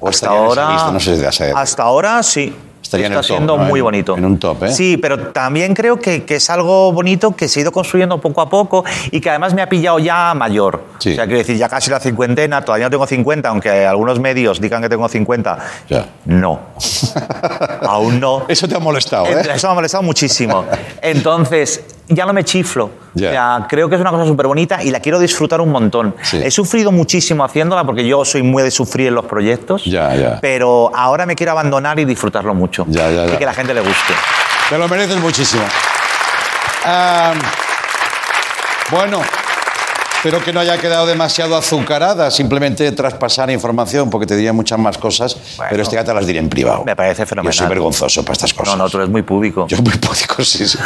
[0.00, 0.92] ¿O Hasta ahora, lista?
[0.92, 2.54] No sé si hasta ahora sí.
[2.82, 3.64] Estaría en Está el top, siendo ¿no?
[3.64, 4.16] muy En- bonito.
[4.18, 4.72] en un top, ¿eh?
[4.72, 8.40] Sí, pero también creo que, que es algo bonito que se ha ido construyendo poco
[8.40, 10.82] a poco y que además me ha pillado ya mayor.
[10.98, 11.12] Sí.
[11.12, 14.60] O sea, quiero decir, ya casi la cincuentena, todavía no tengo 50, aunque algunos medios
[14.60, 15.58] digan que tengo 50.
[15.88, 16.06] Ya.
[16.26, 16.60] No.
[17.82, 18.44] Aún no.
[18.48, 19.42] Eso te ha molestado, ¿eh?
[19.54, 20.64] Eso me ha molestado muchísimo.
[21.00, 21.82] Entonces,
[22.14, 22.90] ya no me chiflo.
[23.14, 26.14] O sea, creo que es una cosa súper bonita y la quiero disfrutar un montón.
[26.22, 26.40] Sí.
[26.42, 29.84] He sufrido muchísimo haciéndola porque yo soy muy de sufrir en los proyectos.
[29.84, 30.38] Ya, ya.
[30.40, 32.84] Pero ahora me quiero abandonar y disfrutarlo mucho.
[32.88, 33.34] Ya, ya, ya.
[33.34, 34.14] Y que la gente le guste.
[34.70, 35.64] Te lo mereces muchísimo.
[36.84, 37.34] Ah,
[38.90, 39.20] bueno,
[40.22, 44.96] espero que no haya quedado demasiado azucarada, simplemente traspasar información, porque te diría muchas más
[44.96, 45.36] cosas,
[45.68, 46.84] pero este ya te las diré en privado.
[46.84, 47.52] Me parece fenomenal.
[47.52, 48.76] Yo soy vergonzoso para estas cosas.
[48.76, 49.66] No, no, tú eres muy público.
[49.66, 50.78] Yo muy público, sí, sí.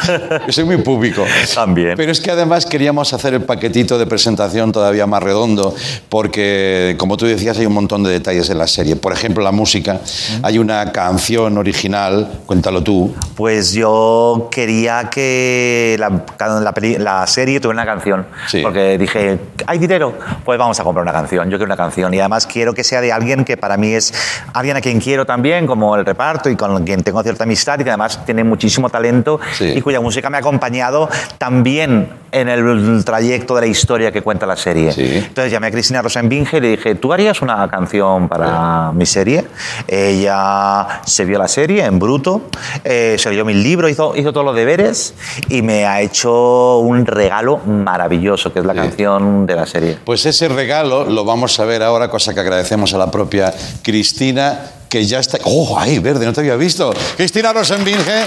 [0.47, 1.23] Yo soy muy público.
[1.55, 1.97] También.
[1.99, 5.75] Pero es que además queríamos hacer el paquetito de presentación todavía más redondo,
[6.09, 8.97] porque, como tú decías, hay un montón de detalles en la serie.
[8.97, 10.01] Por ejemplo, la música.
[10.43, 13.15] Hay una canción original, cuéntalo tú.
[13.35, 18.27] Pues yo quería que la, la la serie tuviera una canción.
[18.47, 18.63] Sí.
[18.63, 19.26] Porque dije,
[19.67, 20.15] ¿hay dinero?
[20.45, 21.45] Pues vamos a comprar una canción.
[21.51, 22.13] Yo quiero una canción.
[22.15, 24.13] Y además quiero que sea de alguien que para mí es
[24.53, 27.85] alguien a quien quiero también, como el reparto, y con quien tengo cierta amistad, y
[27.85, 29.73] que además tiene muchísimo talento, Sí.
[29.77, 31.09] y cuya música me ha acompañado
[31.39, 34.93] también en el trayecto de la historia que cuenta la serie.
[34.93, 35.17] Sí.
[35.17, 39.45] Entonces llamé a Cristina Rosenbinge y le dije, ¿tú harías una canción para mi serie?
[39.89, 42.43] Ella se vio la serie en bruto,
[42.85, 45.15] eh, se leyó mi libro, hizo, hizo todos los deberes
[45.49, 49.99] y me ha hecho un regalo maravilloso, que es la canción de la serie.
[50.05, 53.53] Pues ese regalo lo vamos a ver ahora, cosa que agradecemos a la propia
[53.83, 55.39] Cristina, que ya está...
[55.45, 56.25] ¡Oh, ay, verde!
[56.27, 56.93] No te había visto.
[57.17, 58.25] Cristina Rosenbinge,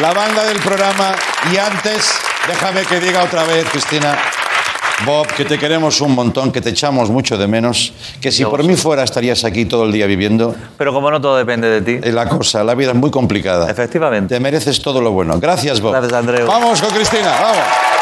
[0.00, 1.14] la banda del programa.
[1.52, 2.12] Y antes,
[2.48, 4.16] déjame que diga otra vez, Cristina,
[5.04, 8.62] Bob, que te queremos un montón, que te echamos mucho de menos, que si por
[8.62, 10.54] mí fuera estarías aquí todo el día viviendo.
[10.78, 12.08] Pero como no todo depende de ti.
[12.08, 13.70] Eh, La cosa, la vida es muy complicada.
[13.70, 14.34] Efectivamente.
[14.34, 15.38] Te mereces todo lo bueno.
[15.40, 15.92] Gracias, Bob.
[15.92, 16.46] Gracias, Andreu.
[16.46, 17.93] Vamos con Cristina, vamos.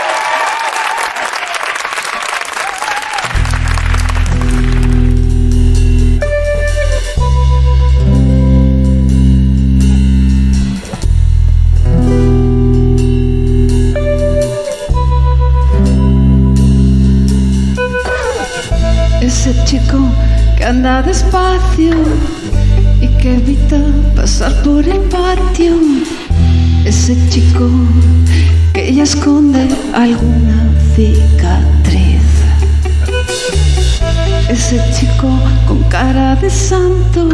[21.12, 21.92] Despacio
[23.02, 23.80] y que evita
[24.16, 25.74] pasar por el patio.
[26.86, 27.68] Ese chico
[28.72, 30.58] que ya esconde alguna
[30.94, 32.28] cicatriz.
[34.48, 35.28] Ese chico
[35.68, 37.28] con cara de santo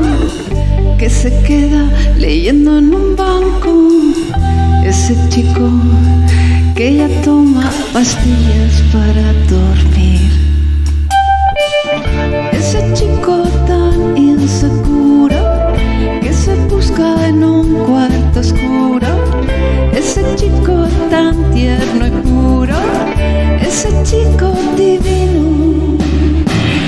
[0.99, 1.85] que se queda
[2.17, 3.73] leyendo en un banco.
[4.85, 5.71] Ese chico
[6.75, 10.48] que ya toma pastillas para dormir.
[17.87, 19.09] Cuarto oscuro.
[19.93, 22.75] Ese chico tan tierno y puro.
[23.61, 25.97] Ese chico divino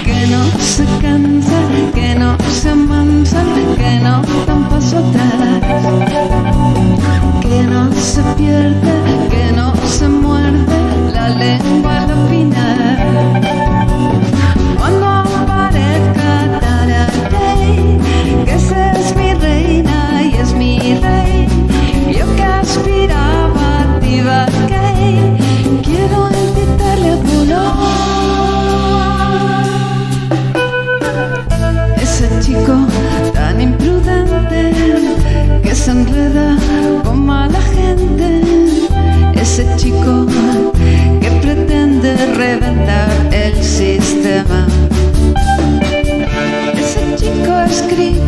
[0.05, 1.61] que no se cansa,
[1.95, 3.43] que no se amansa,
[3.77, 5.61] que no da un paso atrás.
[7.41, 9.00] Que no se pierde,
[36.31, 36.57] enreda
[37.05, 38.41] con mala gente.
[39.35, 40.27] Ese chico
[41.21, 44.67] que pretende reventar el sistema.
[46.75, 48.20] Ese chico escribe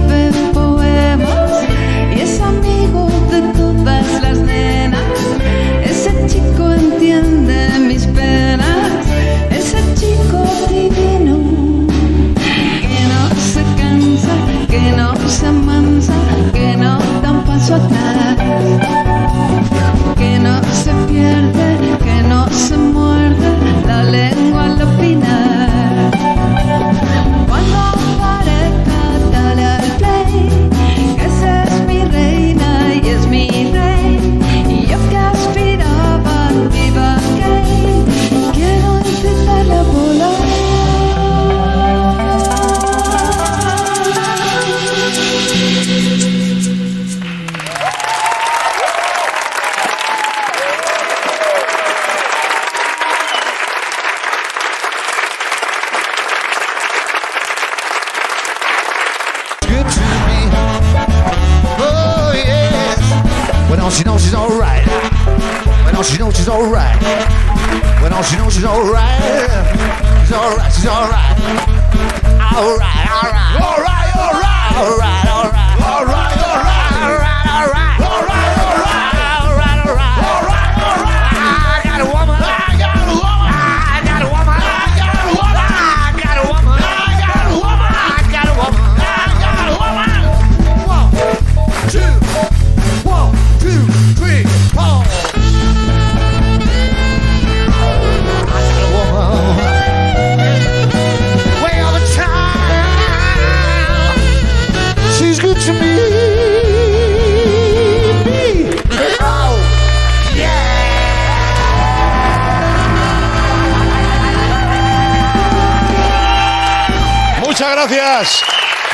[117.62, 118.42] Muchas gracias.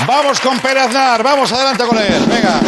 [0.07, 1.23] Vamos con Pérez Aznar.
[1.23, 2.23] Vamos adelante con él.
[2.29, 2.61] Venga.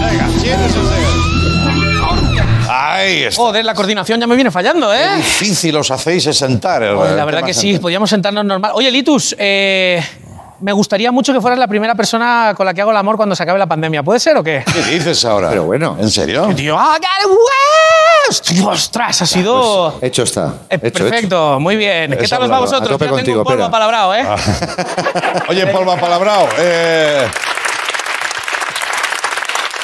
[0.00, 1.02] Venga, siéntese usted.
[2.68, 3.42] Ahí está.
[3.42, 4.98] Joder, la coordinación ya me viene fallando, ¿eh?
[5.10, 6.82] Qué difícil os hacéis sentar.
[6.82, 8.72] el- Oye, la verdad que sí, podíamos sentarnos normal.
[8.74, 10.02] Oye, Litus, eh,
[10.60, 13.34] me gustaría mucho que fueras la primera persona con la que hago el amor cuando
[13.34, 14.02] se acabe la pandemia.
[14.02, 14.64] ¿Puede ser o qué?
[14.72, 15.48] ¿Qué dices ahora?
[15.50, 15.96] Pero bueno.
[16.00, 16.48] ¿En serio?
[16.54, 16.96] Tío, ¡ah!
[18.46, 19.22] Tío, ¡Ostras!
[19.22, 19.92] Ha sido...
[19.98, 20.54] Pues, hecho está.
[20.70, 22.16] Eh, Hecho, perfecto, muy bien.
[22.18, 22.88] ¿Qué tal os va a vosotros?
[22.88, 24.24] A Yo tengo contigo, un polvo apalabrado, ¿eh?
[25.48, 26.48] Oye, Polva Palabrao.
[26.58, 27.28] Eh...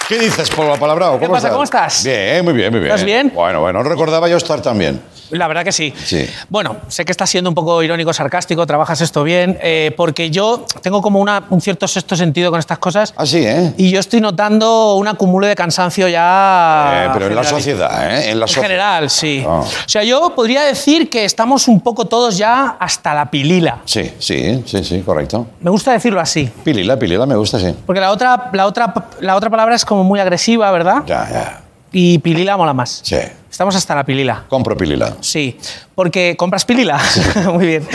[0.08, 1.20] ¿Qué dices, Polva Palabrao?
[1.20, 1.50] ¿Qué pasa?
[1.50, 2.02] ¿Cómo estás?
[2.02, 2.92] Bien, muy bien, muy bien.
[2.92, 3.30] ¿Estás bien?
[3.34, 5.00] Bueno, bueno, no recordaba yo estar tan bien.
[5.30, 5.92] La verdad que sí.
[6.04, 6.26] Sí.
[6.48, 10.64] Bueno, sé que estás siendo un poco irónico, sarcástico, trabajas esto bien, eh, porque yo
[10.82, 13.14] tengo como una- un cierto sexto sentido con estas cosas.
[13.16, 13.72] Así, ¿eh?
[13.76, 17.04] Y yo estoy notando un acumulo de cansancio ya.
[17.06, 18.30] Eh, pero en la sociedad, ¿eh?
[18.30, 18.62] En la En sociedad.
[18.68, 19.44] general, sí.
[19.46, 19.60] Ah.
[19.60, 23.78] O sea, yo podría decir que estamos un poco todos ya hasta la pilila.
[23.84, 25.46] Sí, sí, sí, sí, correcto.
[25.60, 26.50] Me gusta decirlo así.
[26.64, 27.74] Pilila, pilila, me gusta, sí.
[27.86, 31.02] Porque la otra, la otra, la otra palabra es como muy agresiva, ¿verdad?
[31.06, 31.60] Ya, ya.
[31.92, 33.00] Y pilila mola más.
[33.04, 33.16] Sí.
[33.50, 34.44] Estamos hasta la pilila.
[34.48, 35.14] Compro pilila.
[35.20, 35.58] Sí,
[35.94, 36.98] porque compras pilila.
[37.52, 37.88] Muy bien.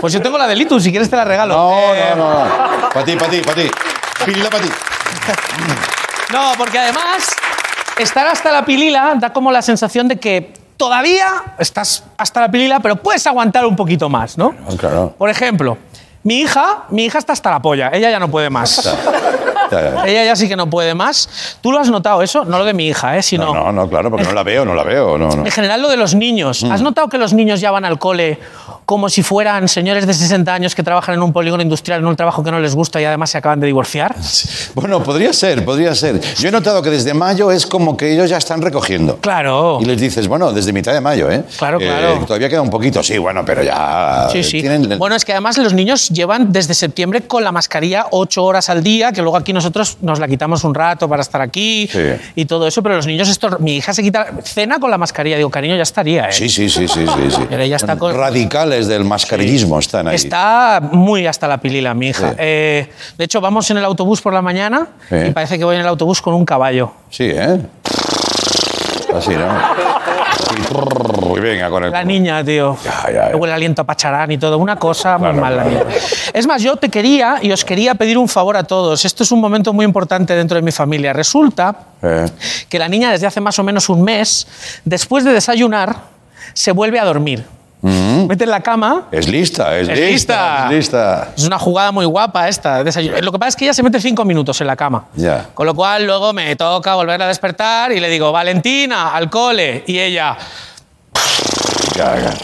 [0.00, 1.54] Pues yo tengo la de Litus, si quieres te la regalo.
[1.56, 2.44] No, Eh, no, no,
[2.80, 2.88] no.
[2.90, 3.70] Para ti, para ti, para ti.
[4.24, 4.70] Pilila para ti.
[6.32, 7.28] No, porque además
[7.98, 11.26] estar hasta la pilila da como la sensación de que todavía
[11.58, 14.54] estás hasta la pilila, pero puedes aguantar un poquito más, ¿no?
[14.78, 15.14] Claro.
[15.18, 15.76] Por ejemplo,
[16.22, 18.88] mi hija, mi hija está hasta la polla, ella ya no puede más.
[19.80, 20.04] Ya.
[20.06, 21.56] Ella ya sí que no puede más.
[21.60, 22.44] ¿Tú lo has notado eso?
[22.44, 23.22] No lo de mi hija, ¿eh?
[23.22, 25.16] Sino No, no, no, claro, porque no la veo, no la veo.
[25.16, 25.44] No, no.
[25.44, 26.64] en general lo de los niños.
[26.64, 26.72] Mm.
[26.72, 28.38] ¿Has notado que los niños ya van al cole
[28.92, 32.14] como si fueran señores de 60 años que trabajan en un polígono industrial en un
[32.14, 34.14] trabajo que no les gusta y además se acaban de divorciar?
[34.74, 36.20] Bueno, podría ser, podría ser.
[36.38, 39.16] Yo he notado que desde mayo es como que ellos ya están recogiendo.
[39.16, 39.78] Claro.
[39.80, 41.42] Y les dices, bueno, desde mitad de mayo, ¿eh?
[41.56, 42.24] Claro, Eh, claro.
[42.26, 44.28] todavía queda un poquito, sí, bueno, pero ya.
[44.30, 44.60] Sí, sí.
[44.60, 48.68] tienen- Bueno, es que además los niños llevan desde septiembre con la mascarilla ocho horas
[48.68, 51.98] al día, que luego aquí nosotros nos la quitamos un rato para estar aquí Sí.
[52.34, 55.38] y todo eso, pero los niños, esto, mi hija se quita, cena con la mascarilla,
[55.38, 56.32] digo, cariño, ya estaría, ¿eh?
[56.32, 57.30] Sí, sí, sí, sí, sí.
[57.30, 57.42] sí.
[57.48, 60.14] Pero ella está con- Radicales del mascarillismo están ahí.
[60.16, 62.30] Está muy hasta la pilila, mi hija.
[62.30, 62.36] Sí.
[62.38, 65.16] Eh, de hecho, vamos en el autobús por la mañana Sí.
[65.28, 66.92] y parece que voy en el autobús con un caballo.
[67.10, 67.60] Sí, ¿eh?
[69.14, 69.92] Así, ¿no?
[71.36, 71.90] Y venga con el...
[71.90, 72.76] La niña, tío.
[72.84, 73.28] Ya, ya, ya.
[73.30, 74.58] Luego el aliento a pacharán y todo.
[74.58, 75.86] Una cosa Claro, muy mal la claro.
[76.32, 79.04] Es más, yo te quería y os quería pedir un favor a todos.
[79.04, 81.12] Esto es un momento muy importante dentro de mi familia.
[81.12, 82.26] Resulta Eh,
[82.68, 84.46] que la niña desde hace más o menos un mes,
[84.84, 85.96] después de desayunar,
[86.52, 87.44] se vuelve a dormir.
[87.82, 89.08] Mm, Mete en la cama.
[89.12, 90.08] Es lista, es, Es lista.
[90.08, 90.64] lista.
[90.66, 91.28] Es lista.
[91.36, 92.82] Es una jugada muy guapa esta.
[92.82, 95.06] Lo que pasa es que ella se mete cinco minutos en la cama.
[95.54, 99.84] Con lo cual luego me toca volverla a despertar y le digo, Valentina, al cole.
[99.86, 100.36] Y ella,
[101.96, 102.34] ya.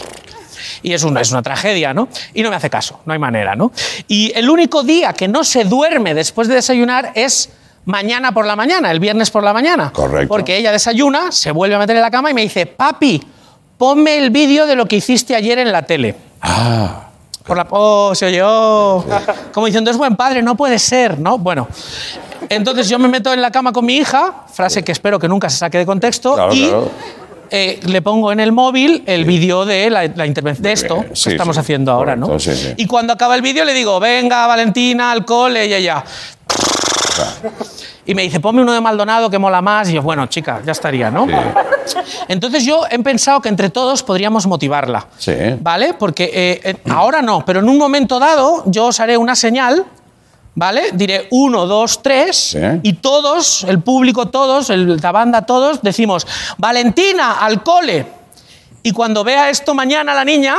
[0.81, 2.07] y es una, es una tragedia, ¿no?
[2.33, 3.71] Y no me hace caso, no hay manera, ¿no?
[4.07, 7.49] Y el único día que no se duerme después de desayunar es
[7.85, 9.91] mañana por la mañana, el viernes por la mañana.
[9.91, 10.27] Correcto.
[10.27, 13.21] Porque ella desayuna, se vuelve a meter en la cama y me dice, papi,
[13.79, 16.13] ponme el vídeo de lo que hiciste ayer en la tele.
[16.41, 17.07] Ah,
[17.45, 19.03] Por la, oh, se oyó.
[19.53, 21.37] Como diciendo, es buen padre, no puede ser, ¿no?
[21.39, 21.67] Bueno.
[22.49, 25.49] Entonces yo me meto en la cama con mi hija, frase que espero que nunca
[25.49, 26.91] se saque de contexto, claro, y claro.
[27.51, 31.29] eh, le pongo en el móvil el vídeo de la, la intervención de esto que
[31.29, 32.27] estamos sí, haciendo ahora, ¿no?
[32.27, 32.73] correcto, sí, sí.
[32.77, 36.03] Y cuando acaba el vídeo le digo, venga, Valentina, al cole, y ella.
[38.05, 39.89] Y me dice, ponme uno de Maldonado que mola más.
[39.89, 41.27] Y yo, bueno, chica, ya estaría, ¿no?
[42.27, 45.05] Entonces yo he pensado que entre todos podríamos motivarla.
[45.17, 45.33] Sí.
[45.61, 45.93] ¿Vale?
[45.93, 49.85] Porque eh, eh, ahora no, pero en un momento dado yo os haré una señal,
[50.55, 50.89] ¿vale?
[50.93, 52.59] Diré uno, dos, tres, Sí.
[52.83, 56.25] y todos, el público, todos, el- la banda, todos, decimos,
[56.57, 58.05] Valentina, al cole.
[58.81, 60.55] Y cuando vea esto mañana la niña,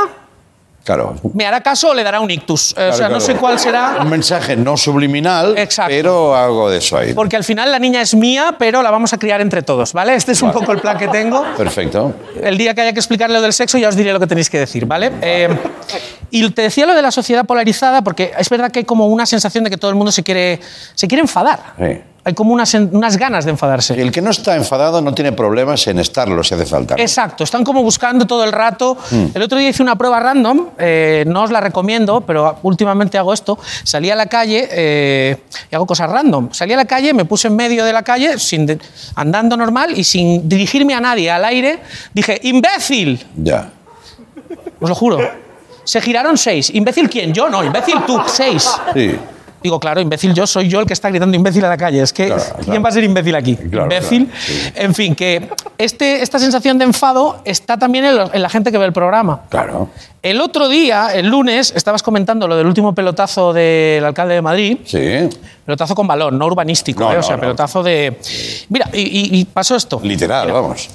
[0.85, 1.15] Claro.
[1.35, 2.71] me hará caso o le dará un ictus.
[2.71, 3.99] Eh, o Claro, sea, no sé cuál será.
[4.01, 5.55] Un mensaje no subliminal,
[5.87, 7.13] pero algo de eso ahí.
[7.13, 10.15] Porque al final la niña es mía, pero la vamos a criar entre todos, ¿vale?
[10.15, 10.61] Este es un Vale.
[10.61, 11.45] poco el plan que tengo.
[11.57, 12.15] Perfecto.
[12.43, 14.49] El día que haya que explicarle lo del sexo ya os diré lo que tenéis
[14.51, 15.13] que decir, ¿vale?
[15.21, 15.49] Eh,
[16.31, 19.27] y te decía lo de la sociedad polarizada porque es verdad que hay como una
[19.27, 20.61] sensación de que todo el mundo se quiere,
[20.95, 21.75] se quiere enfadar.
[21.79, 22.01] Sí.
[22.23, 24.01] Hay como unas, unas ganas de enfadarse.
[24.01, 26.95] El que no está enfadado no tiene problemas en estarlo si hace falta.
[26.99, 28.97] Exacto, están como buscando todo el rato.
[29.11, 29.25] Mm.
[29.35, 33.33] El otro día hice una prueba random, eh, no os la recomiendo, pero últimamente hago
[33.33, 33.59] esto.
[33.85, 35.37] Salí a la calle eh,
[35.71, 36.51] y hago cosas random.
[36.53, 38.79] Salí a la calle, me puse en medio de la calle, sin de-
[39.15, 41.79] andando normal y sin dirigirme a nadie al aire,
[42.13, 43.25] dije, imbécil.
[43.37, 43.71] Ya.
[44.81, 45.19] Os lo juro.
[45.85, 46.71] Se giraron seis.
[46.75, 47.33] ¿Imbécil quién?
[47.33, 48.71] Yo no, imbécil tú, seis.
[48.95, 49.17] Sí.
[49.63, 52.01] Digo, claro, imbécil yo, soy yo el que está gritando imbécil a la calle.
[52.03, 52.83] Es que, Claro, ¿quién claro.
[52.83, 53.57] va a ser imbécil aquí?
[53.57, 54.31] Claro, imbécil.
[54.39, 54.73] sí.
[54.75, 55.49] En fin, que
[55.79, 58.93] este, esta sensación de enfado está también en, lo- en la gente que ve el
[58.93, 59.43] programa.
[59.51, 59.89] Claro.
[60.23, 64.79] El otro día, el lunes, estabas comentando lo del último pelotazo del alcalde de Madrid.
[64.85, 65.29] Sí.
[65.65, 67.15] Pelotazo con balón, no urbanístico, No, ¿eh?
[67.15, 67.41] o no, sea, no.
[67.41, 68.19] pelotazo de.
[68.69, 70.01] Mira, y, y- y pasó esto.
[70.03, 70.89] Literal, vamos.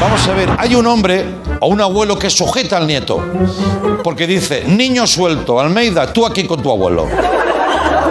[0.00, 1.24] Vamos a ver, hay un hombre
[1.60, 3.22] o un abuelo que sujeta al nieto.
[4.02, 7.06] Porque dice, niño suelto, Almeida, tú aquí con tu abuelo.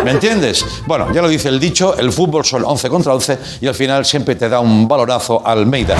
[0.03, 0.65] ¿Me entiendes?
[0.85, 4.03] Bueno, ya lo dice el dicho, el fútbol son 11 contra 11 y al final
[4.05, 5.95] siempre te da un valorazo Almeida.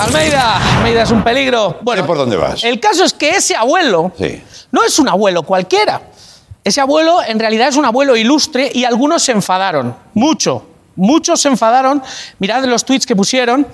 [0.00, 1.76] Almeida, Almeida es un peligro.
[1.82, 2.62] Bueno, ¿Por dónde vas?
[2.64, 4.40] el caso es que ese abuelo Sí.
[4.72, 6.00] no es un abuelo cualquiera.
[6.64, 9.94] Ese abuelo en realidad es un abuelo ilustre y algunos se enfadaron.
[10.14, 10.62] Mucho.
[10.96, 12.02] Muchos se enfadaron.
[12.38, 13.66] Mirad los tweets que pusieron.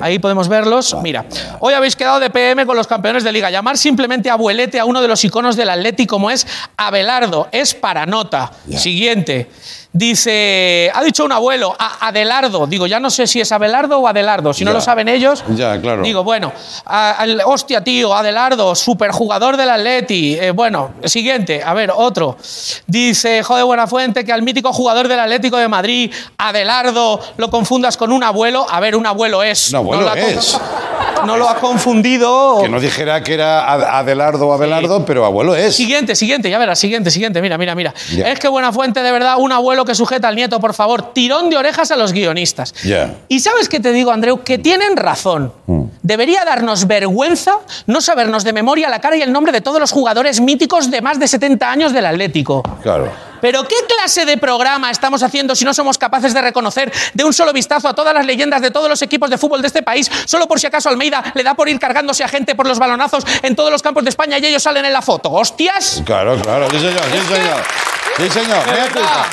[0.00, 0.96] Ahí podemos verlos.
[1.02, 1.26] Mira,
[1.60, 3.50] hoy habéis quedado de PM con los campeones de liga.
[3.50, 7.48] Llamar simplemente abuelete a uno de los iconos del Atleti como es Abelardo.
[7.52, 8.50] Es para nota.
[8.74, 9.50] Siguiente.
[9.92, 12.66] Dice, ha dicho un abuelo, a- Adelardo.
[12.66, 14.52] Digo, ya no sé si es Abelardo o Adelardo.
[14.52, 14.74] Si no Ya.
[14.76, 16.02] lo saben ellos, Ya, claro.
[16.02, 16.52] Digo, bueno,
[16.84, 20.36] a- al- hostia, tío, Adelardo, superjugador del Atleti.
[20.40, 22.36] Eh, bueno, siguiente, a ver, otro.
[22.86, 28.12] Dice, joder, Buenafuente, que al mítico jugador del Atlético de Madrid, Adelardo, lo confundas con
[28.12, 28.66] un abuelo.
[28.70, 29.70] A ver, un abuelo es.
[29.70, 30.58] Un abuelo no es.
[31.26, 32.60] No lo ha confundido.
[32.62, 35.76] Que no dijera que era Ad- Adelardo o Abelardo, pero abuelo es.
[35.76, 37.40] Siguiente, siguiente, ya verás, siguiente, siguiente.
[37.42, 37.94] Mira, mira, mira.
[38.10, 41.12] Es que Buenafuente, de verdad, un abuelo que sujeta al nieto, por favor.
[41.12, 42.74] Tirón de orejas a los guionistas.
[42.84, 43.14] Ya.
[43.28, 45.52] Y sabes qué te digo, Andreu, que tienen razón.
[46.02, 47.56] Debería darnos vergüenza
[47.86, 51.00] no sabernos de memoria la cara y el nombre de todos los jugadores míticos de
[51.02, 52.62] más de 70 años del Atlético.
[52.82, 53.10] Claro.
[53.40, 57.32] Pero ¿qué clase de programa estamos haciendo si no somos capaces de reconocer de un
[57.32, 60.10] solo vistazo a todas las leyendas de todos los equipos de fútbol de este país,
[60.26, 63.24] solo por si acaso Almeida le da por ir cargándose a gente por los balonazos
[63.42, 65.30] en todos los campos de España y ellos salen en la foto?
[65.30, 66.02] ¡Hostias!
[66.04, 66.68] Claro, claro.
[66.70, 67.62] Sí, señor, sí, señor.
[68.16, 68.66] Sí, señor.
[68.66, 69.26] Mea culpa.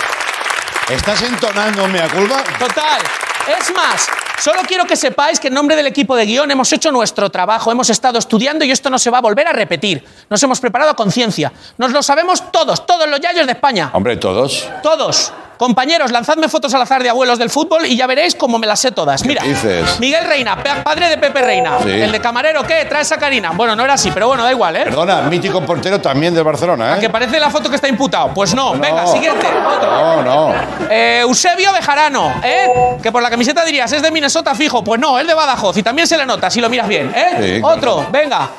[0.89, 2.43] ¿Estás entonando mea culpa?
[2.57, 3.01] Total.
[3.47, 4.07] Es más,
[4.39, 7.71] solo quiero que sepáis que en nombre del equipo de guion hemos hecho nuestro trabajo,
[7.71, 10.03] hemos estado estudiando y esto no se va a volver a repetir.
[10.29, 11.53] Nos hemos preparado a conciencia.
[11.77, 13.89] Nos lo sabemos todos, todos los yayos de España.
[13.93, 14.67] Hombre, todos.
[14.83, 15.31] Todos.
[15.57, 18.79] Compañeros, lanzadme fotos al azar de abuelos del fútbol y ya veréis cómo me las
[18.79, 19.25] sé todas.
[19.25, 19.99] Mira, dices?
[19.99, 21.77] Miguel Reina, pa- padre de Pepe Reina.
[21.83, 21.89] Sí.
[21.89, 22.85] El de camarero, ¿qué?
[22.85, 23.51] Trae esa Karina.
[23.55, 24.83] Bueno, no era así, pero bueno, da igual, ¿eh?
[24.83, 27.09] Perdona, mítico portero también del Barcelona, ¿A que ¿eh?
[27.09, 28.31] parece la foto que está imputado?
[28.33, 28.73] Pues no.
[28.73, 29.47] Venga, siguiente.
[29.47, 29.91] Otro.
[29.91, 30.53] No, no.
[30.89, 32.97] Eh, Eusebio Bejarano, ¿eh?
[33.01, 34.83] Que por la camiseta dirías, es de Minnesota fijo.
[34.83, 37.55] Pues no, es de Badajoz y también se le nota, si lo miras bien, ¿eh?
[37.57, 38.49] Sí, Otro, venga.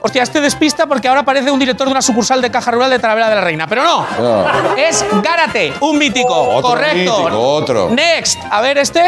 [0.00, 2.98] Hostia, este despista porque ahora parece un director de una sucursal de Caja Rural de
[2.98, 3.66] Talavera de la Reina.
[3.66, 4.06] Pero no.
[4.18, 4.46] No.
[4.76, 6.34] Es Gárate, un mítico.
[6.34, 7.18] Otro Correcto.
[7.18, 7.90] mítico, otro.
[7.90, 8.38] Next.
[8.50, 9.02] A ver, este.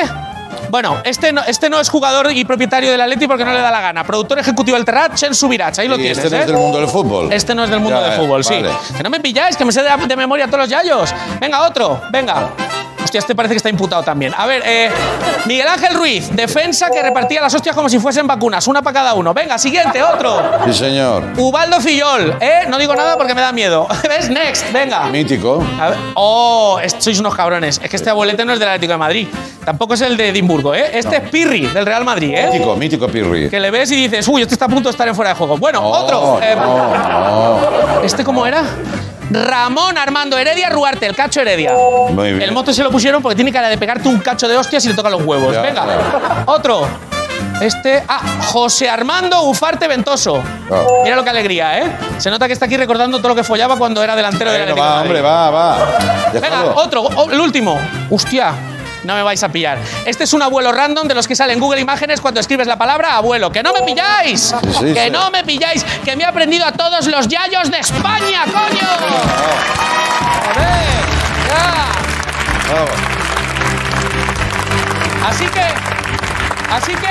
[0.68, 3.70] Bueno, este no, este no es jugador y propietario del Atleti porque no le da
[3.70, 4.04] la gana.
[4.04, 5.78] Productor ejecutivo del Terrat, Chen Subirach.
[5.80, 6.40] Ahí lo Y tienes, este no ¿eh?
[6.40, 7.32] es del mundo del fútbol.
[7.32, 8.54] Este no es del mundo Ya, del eh, fútbol, sí.
[8.96, 11.12] Que no me pilláis, que me sé de, de memoria todos los yayos.
[11.40, 12.50] Venga, otro, venga.
[13.10, 14.32] Hostia, este parece que está imputado también.
[14.38, 14.88] A ver, eh,
[15.44, 19.14] Miguel Ángel Ruiz, defensa que repartía las hostias como si fuesen vacunas, una para cada
[19.14, 19.34] uno.
[19.34, 20.40] Venga, siguiente, otro.
[20.66, 21.24] Sí, señor.
[21.36, 22.66] Ubaldo Fillol, ¿eh?
[22.68, 23.88] No digo nada porque me da miedo.
[24.08, 24.30] ¿Ves?
[24.30, 25.06] Next, venga.
[25.06, 25.60] Mítico.
[25.80, 25.98] A ver.
[26.14, 27.80] Oh, es- sois unos cabrones.
[27.82, 29.26] Es que este abuelete no es del Atlético de Madrid.
[29.64, 30.90] Tampoco es el de Edimburgo, ¿eh?
[30.96, 32.46] Este es Pirri, del Real Madrid, ¿eh?
[32.52, 33.50] Mítico, mítico Pirri.
[33.50, 35.34] Que le ves y dices, uy, este está a punto de estar en fuera de
[35.36, 35.58] juego.
[35.58, 36.38] Bueno, No, otro.
[36.40, 37.58] eh, no.
[38.04, 38.62] ¿Este cómo era?
[39.30, 41.72] Ramón Armando Heredia Ruarte, el cacho Heredia.
[42.10, 42.42] Muy bien.
[42.42, 44.88] El moto se lo pusieron porque tiene cara de pegarte un cacho de hostias y
[44.88, 45.54] le tocan los huevos.
[45.54, 46.42] Ya, Venga, ya.
[46.46, 46.86] otro.
[47.60, 50.42] Este, ah, José Armando Ufarte Ventoso.
[50.70, 50.82] Ah.
[51.04, 51.96] Mira lo que alegría, ¿eh?
[52.18, 54.80] Se nota que está aquí recordando todo lo que follaba cuando era delantero Atlético de
[54.80, 55.06] va, Madrid.
[55.10, 55.78] hombre, va, va.
[56.32, 57.78] Venga, otro, el último.
[58.10, 58.54] Hostia.
[59.04, 59.78] No me vais a pillar.
[60.04, 62.76] Este es un abuelo random de los que sale en Google Imágenes cuando escribes la
[62.76, 63.50] palabra abuelo.
[63.50, 64.54] ¡Que no me pilláis!
[64.78, 65.10] sí, ¡Que sí.
[65.10, 65.84] no me pilláis!
[66.04, 68.88] ¡Que me he aprendido a todos los yayos de España, coño!
[70.54, 71.04] ¡Joder!
[71.48, 72.72] ¡Ya!
[72.72, 72.88] Bravo.
[75.28, 75.64] Así que.
[76.70, 77.10] Así que.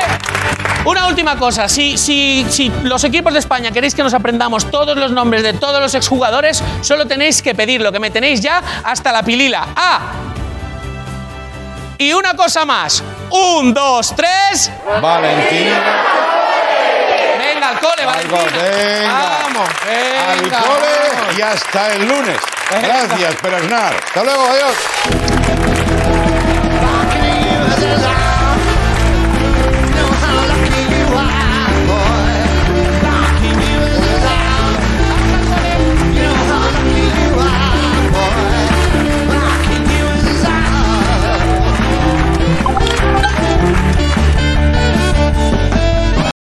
[0.86, 1.68] Una última cosa.
[1.68, 5.54] Si, si, si los equipos de España queréis que nos aprendamos todos los nombres de
[5.54, 9.68] todos los exjugadores, solo tenéis que pedirlo, que me tenéis ya hasta la pilila.
[9.76, 10.00] ¡Ah!
[12.02, 13.04] Y una cosa más.
[13.30, 14.72] Un, dos, tres.
[15.02, 15.68] Valentín.
[17.38, 18.40] Venga, al cole, Valentina.
[18.62, 19.40] venga.
[19.44, 20.60] Vamos, Al venga.
[20.62, 21.38] cole vamos.
[21.38, 22.38] y hasta el lunes.
[22.82, 23.96] Gracias, Perasnar.
[23.96, 24.76] Hasta luego, adiós.